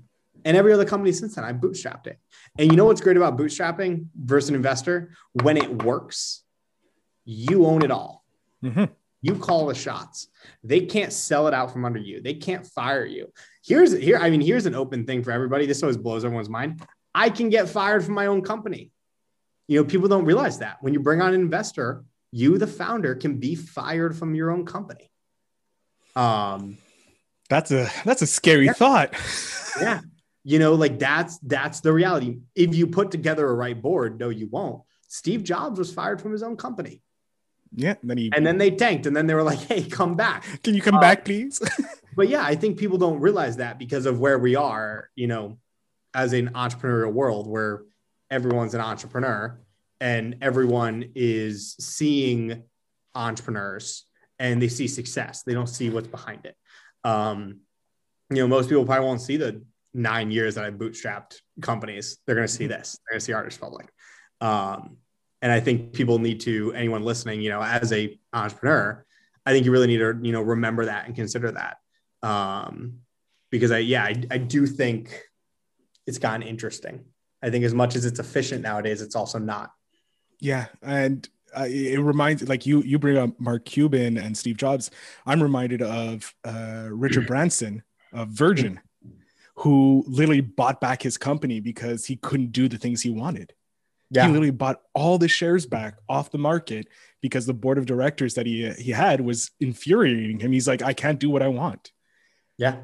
[0.44, 2.18] and every other company since then, I bootstrapped it.
[2.58, 5.10] And you know what's great about bootstrapping versus an investor?
[5.32, 6.42] When it works,
[7.24, 8.24] you own it all.
[8.64, 8.84] Mm-hmm.
[9.22, 10.28] You call the shots.
[10.64, 12.22] They can't sell it out from under you.
[12.22, 13.32] They can't fire you.
[13.64, 14.18] Here's here.
[14.18, 15.66] I mean, here's an open thing for everybody.
[15.66, 16.82] This always blows everyone's mind.
[17.14, 18.90] I can get fired from my own company.
[19.68, 23.14] You know, people don't realize that when you bring on an investor, you the founder
[23.14, 25.10] can be fired from your own company
[26.16, 26.76] um
[27.48, 28.72] that's a that's a scary yeah.
[28.72, 29.14] thought
[29.80, 30.00] yeah
[30.44, 32.38] you know like that's that's the reality.
[32.54, 34.82] If you put together a right board no you won't.
[35.08, 37.02] Steve jobs was fired from his own company.
[37.72, 40.44] Yeah then he and then they tanked and then they were like hey come back.
[40.62, 41.60] Can you come um, back please?
[42.16, 45.56] but yeah i think people don't realize that because of where we are you know
[46.12, 47.82] as an entrepreneurial world where
[48.30, 49.60] everyone's an entrepreneur
[50.00, 52.64] and everyone is seeing
[53.14, 54.06] entrepreneurs
[54.38, 55.42] and they see success.
[55.42, 56.56] They don't see what's behind it.
[57.04, 57.60] Um,
[58.30, 59.62] you know, most people probably won't see the
[59.92, 62.18] nine years that I bootstrapped companies.
[62.26, 62.98] They're going to see this.
[63.06, 63.88] They're going to see Artist Republik.
[64.40, 64.96] Um,
[65.42, 69.04] and I think people need to, anyone listening, you know, as a entrepreneur,
[69.46, 71.78] I think you really need to, you know, remember that and consider that.
[72.22, 73.00] Um,
[73.50, 75.22] because I yeah I, I do think
[76.06, 77.04] it's gotten interesting.
[77.42, 79.72] I think as much as it's efficient nowadays, it's also not.
[80.40, 84.90] Yeah, and uh, it reminds like you you bring up Mark Cuban and Steve Jobs.
[85.26, 87.82] I'm reminded of uh, Richard Branson
[88.12, 88.80] of Virgin,
[89.60, 93.52] who literally bought back his company because he couldn't do the things he wanted.
[94.10, 94.22] Yeah.
[94.22, 96.88] He literally bought all the shares back off the market
[97.20, 100.50] because the board of directors that he he had was infuriating him.
[100.50, 101.92] He's like, I can't do what I want.
[102.56, 102.76] Yeah.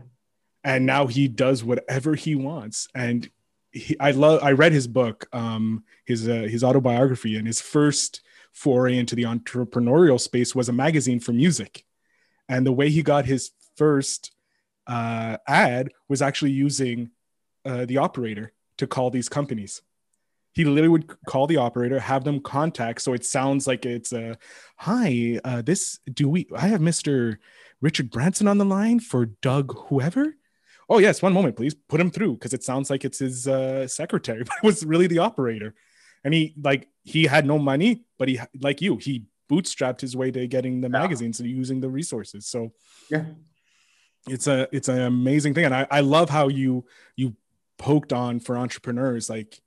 [0.64, 2.88] And now he does whatever he wants.
[2.94, 3.30] And
[3.72, 8.20] he, I love I read his book, um, his uh, his autobiography, and his first
[8.52, 11.84] foray into the entrepreneurial space was a magazine for music.
[12.50, 14.35] And the way he got his first
[14.86, 17.10] uh, ad was actually using
[17.64, 19.82] uh, the operator to call these companies.
[20.52, 24.38] He literally would call the operator have them contact so it sounds like it's a
[24.78, 27.36] hi uh, this do we i have mr
[27.82, 30.34] richard branson on the line for doug whoever.
[30.88, 33.86] Oh yes one moment please put him through because it sounds like it's his uh,
[33.86, 35.74] secretary but it was really the operator.
[36.24, 40.30] And he like he had no money but he like you he bootstrapped his way
[40.30, 41.00] to getting the yeah.
[41.00, 42.72] magazines and using the resources so
[43.10, 43.24] yeah
[44.28, 46.84] it's a it's an amazing thing and i i love how you
[47.16, 47.34] you
[47.78, 49.60] poked on for entrepreneurs like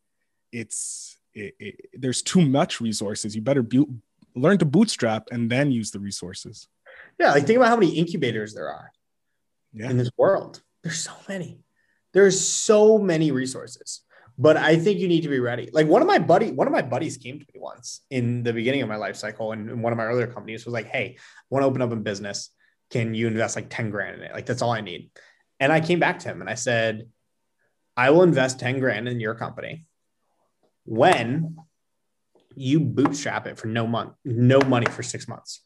[0.52, 3.36] it's it, it, there's too much resources.
[3.36, 3.88] You better bu-
[4.36, 6.68] learn to bootstrap and then use the resources.
[7.20, 8.92] Yeah, like think about how many incubators there are
[9.74, 9.90] yeah.
[9.90, 10.62] in this world.
[10.84, 11.60] There's so many.
[12.14, 14.02] There's so many resources.
[14.38, 15.70] But I think you need to be ready.
[15.74, 18.54] Like one of my buddy, one of my buddies came to me once in the
[18.54, 21.18] beginning of my life cycle, and, and one of my earlier companies was like, "Hey,
[21.18, 22.50] I want to open up a business.
[22.90, 24.34] Can you invest like ten grand in it?
[24.34, 25.12] Like that's all I need."
[25.60, 27.10] And I came back to him and I said,
[27.98, 29.86] "I will invest ten grand in your company
[30.86, 31.56] when
[32.56, 35.64] you bootstrap it for no month, no money for six months.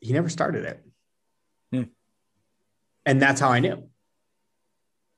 [0.00, 0.84] He never started it.
[1.72, 1.90] Hmm.
[3.06, 3.88] And that's how I knew.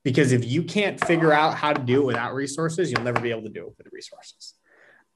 [0.05, 3.31] Because if you can't figure out how to do it without resources, you'll never be
[3.31, 4.55] able to do it with resources.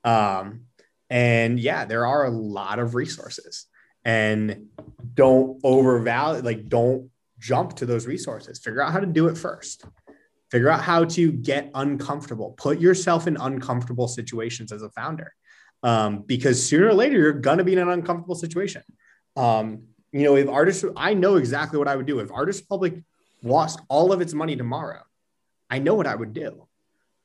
[0.05, 0.63] Um,
[1.11, 3.67] and yeah, there are a lot of resources.
[4.07, 4.69] And
[5.15, 8.61] don't overvalue, like, don't jump to those resources.
[8.61, 9.85] Figure out how to do it first.
[10.53, 12.55] Figure out how to get uncomfortable.
[12.57, 15.35] Put yourself in uncomfortable situations as a founder,
[15.83, 18.83] um, because sooner or later you're gonna be in an uncomfortable situation.
[19.35, 22.21] Um, you know, if artists, I know exactly what I would do.
[22.21, 23.03] If Artist Republik
[23.43, 25.03] lost all of its money tomorrow,
[25.69, 26.69] I know what I would do.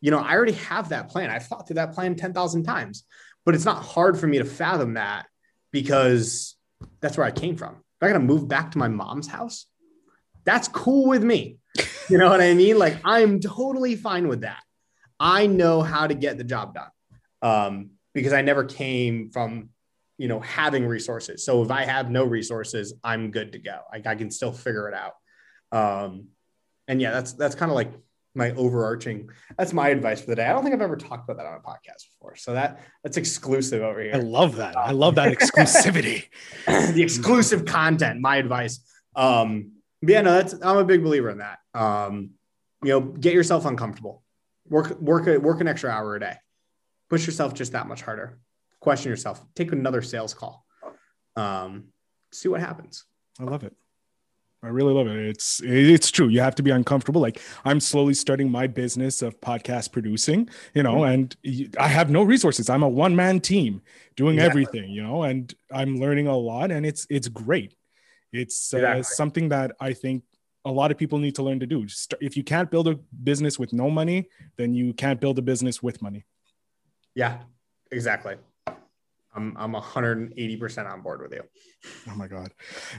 [0.01, 1.29] You know, I already have that plan.
[1.29, 3.03] I've thought through that plan 10,000 times,
[3.45, 5.27] but it's not hard for me to fathom that
[5.71, 6.55] because
[6.99, 7.75] that's where I came from.
[7.75, 9.67] If I got to move back to my mom's house,
[10.43, 11.57] that's cool with me.
[12.09, 12.77] You know what I mean?
[12.77, 14.61] Like I'm totally fine with that.
[15.19, 16.89] I know how to get the job done
[17.41, 19.69] um, because I never came from,
[20.17, 21.45] you know, having resources.
[21.45, 23.81] So if I have no resources, I'm good to go.
[23.91, 25.13] I can still figure it out.
[25.71, 26.29] Um,
[26.87, 27.91] and yeah, that's that's kind of like
[28.33, 29.29] my overarching.
[29.57, 30.45] That's my advice for the day.
[30.45, 32.35] I don't think I've ever talked about that on a podcast before.
[32.35, 34.13] So that that's exclusive over here.
[34.15, 34.77] I love that.
[34.77, 36.25] I love that exclusivity.
[36.65, 38.21] the exclusive content.
[38.21, 38.79] My advice.
[39.15, 41.59] Um, yeah, no, that's I'm a big believer in that.
[41.73, 42.31] Um,
[42.83, 44.23] you know, get yourself uncomfortable.
[44.69, 46.35] Work work a, work an extra hour a day.
[47.09, 48.39] Push yourself just that much harder.
[48.79, 49.43] Question yourself.
[49.55, 50.65] Take another sales call.
[51.35, 51.89] Um,
[52.31, 53.03] see what happens.
[53.39, 53.75] I love it.
[54.63, 55.17] I really love it.
[55.17, 56.27] It's it's true.
[56.27, 57.19] You have to be uncomfortable.
[57.19, 61.13] Like I'm slowly starting my business of podcast producing, you know, mm-hmm.
[61.45, 62.69] and I have no resources.
[62.69, 63.81] I'm a one man team
[64.15, 64.61] doing exactly.
[64.61, 67.73] everything, you know, and I'm learning a lot, and it's it's great.
[68.31, 69.03] It's uh, exactly.
[69.03, 70.23] something that I think
[70.63, 71.87] a lot of people need to learn to do.
[72.19, 75.81] if you can't build a business with no money, then you can't build a business
[75.81, 76.23] with money.
[77.15, 77.39] Yeah,
[77.91, 78.35] exactly.
[79.33, 81.41] I'm I'm 180% on board with you.
[82.09, 82.51] Oh my god.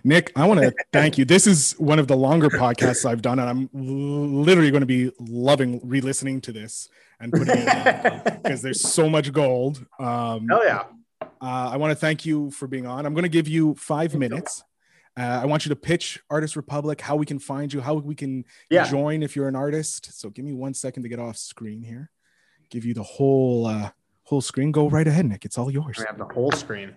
[0.04, 1.24] Nick, I want to thank you.
[1.24, 5.10] This is one of the longer podcasts I've done and I'm literally going to be
[5.20, 6.88] loving re-listening to this
[7.20, 9.84] and putting it because there's so much gold.
[9.98, 10.84] Um Hell yeah.
[11.20, 13.04] Uh, I want to thank you for being on.
[13.04, 14.62] I'm going to give you five minutes
[15.18, 18.14] uh, I want you to pitch Artist Republik, how we can find you, how we
[18.14, 18.88] can yeah.
[18.88, 20.18] join if you're an artist.
[20.18, 22.10] So give me one second to get off screen here.
[22.70, 23.90] Give you the whole uh,
[24.32, 24.72] whole screen.
[24.72, 25.44] Go right ahead, Nick.
[25.44, 25.98] It's all yours.
[25.98, 26.96] I have the whole screen.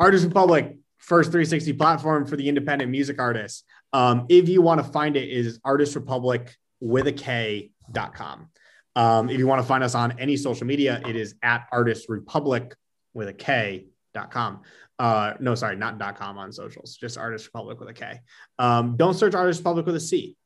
[0.00, 3.62] Artist Republik, first 360 platform for the independent music artists.
[3.92, 6.48] Um, if you want to find it, is Artist Republik
[6.80, 8.48] with a K.com.
[8.96, 12.08] Um, if you want to find us on any social media, it is at Artist
[12.08, 12.72] Republik
[13.14, 14.62] with a K.com.
[14.98, 18.20] Uh, no, sorry, not .com on socials, just Artist Republik with a K.
[18.58, 20.36] Um, don't search Artist Republic with a C.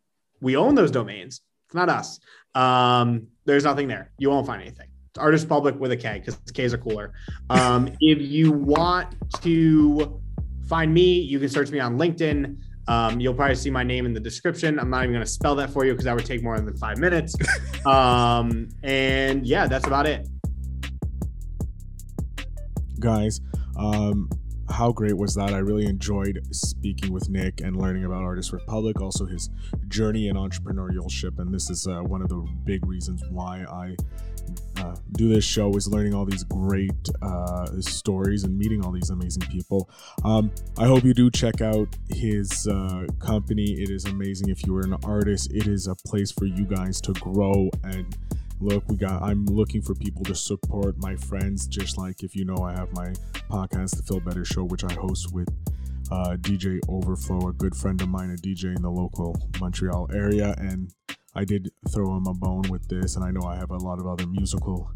[0.43, 1.41] We own those domains.
[1.69, 2.21] It's not us.
[2.55, 4.13] Um, there's nothing there.
[4.19, 4.89] You won't find anything.
[5.19, 7.13] Artist Republik with a K because K's are cooler.
[7.51, 10.21] Um, if you want to
[10.69, 12.59] find me, you can search me on LinkedIn.
[12.89, 14.79] Um, you'll probably see my name in the description.
[14.79, 16.77] I'm not even going to spell that for you because that would take more than
[16.77, 17.35] five minutes.
[17.87, 20.29] um, and yeah, that's about it.
[23.01, 23.41] Guys,
[23.77, 24.31] um,
[24.71, 25.53] how great was that?
[25.53, 29.51] I really enjoyed speaking with Nick and learning about Artist Republik, also his
[29.89, 31.39] journey in entrepreneurship.
[31.39, 33.97] And this is uh, one of the big reasons why I
[34.79, 39.11] uh, do this show is learning all these great uh, stories and meeting all these
[39.11, 39.91] amazing people.
[40.25, 43.65] Um, I hope you do check out his uh, company.
[43.65, 44.51] It is amazing.
[44.51, 48.17] If you are an artist, it is a place for you guys to grow and
[48.61, 52.45] look we got i'm looking for people to support my friends just like if you
[52.45, 53.09] know i have my
[53.51, 55.49] podcast the phil better show which i host with
[56.11, 60.55] uh, dj overflow a good friend of mine a dj in the local montreal area
[60.59, 60.95] and
[61.35, 63.99] i did throw him a bone with this and i know i have a lot
[63.99, 64.91] of other musical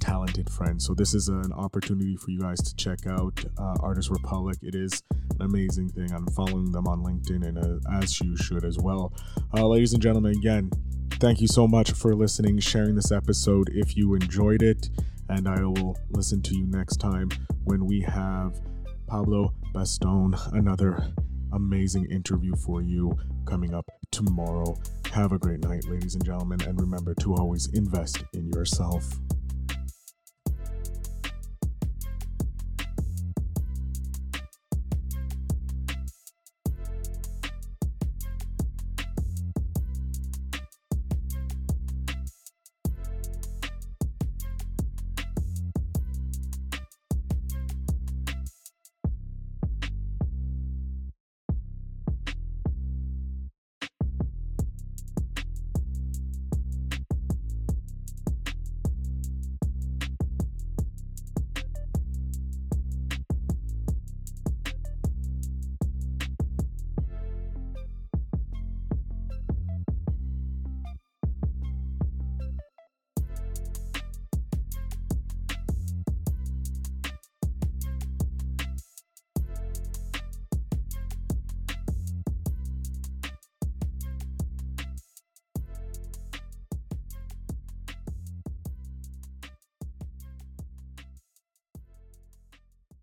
[0.00, 0.84] talented friends.
[0.84, 4.62] So this is an opportunity for you guys to check out uh, artist republik.
[4.62, 5.02] It is
[5.38, 6.10] an amazing thing.
[6.12, 9.12] I'm following them on linkedin and uh, as you should as well.
[9.54, 10.70] Uh, ladies and gentlemen again
[11.20, 14.88] Thank you so much for listening, sharing this episode if you enjoyed it,
[15.28, 17.28] and I will listen to you next time
[17.64, 18.58] when we have
[19.06, 21.12] Pablo Bastone, another
[21.52, 24.78] amazing interview for you coming up tomorrow.
[25.12, 29.20] Have a great night, ladies and gentlemen, and remember to always invest in yourself.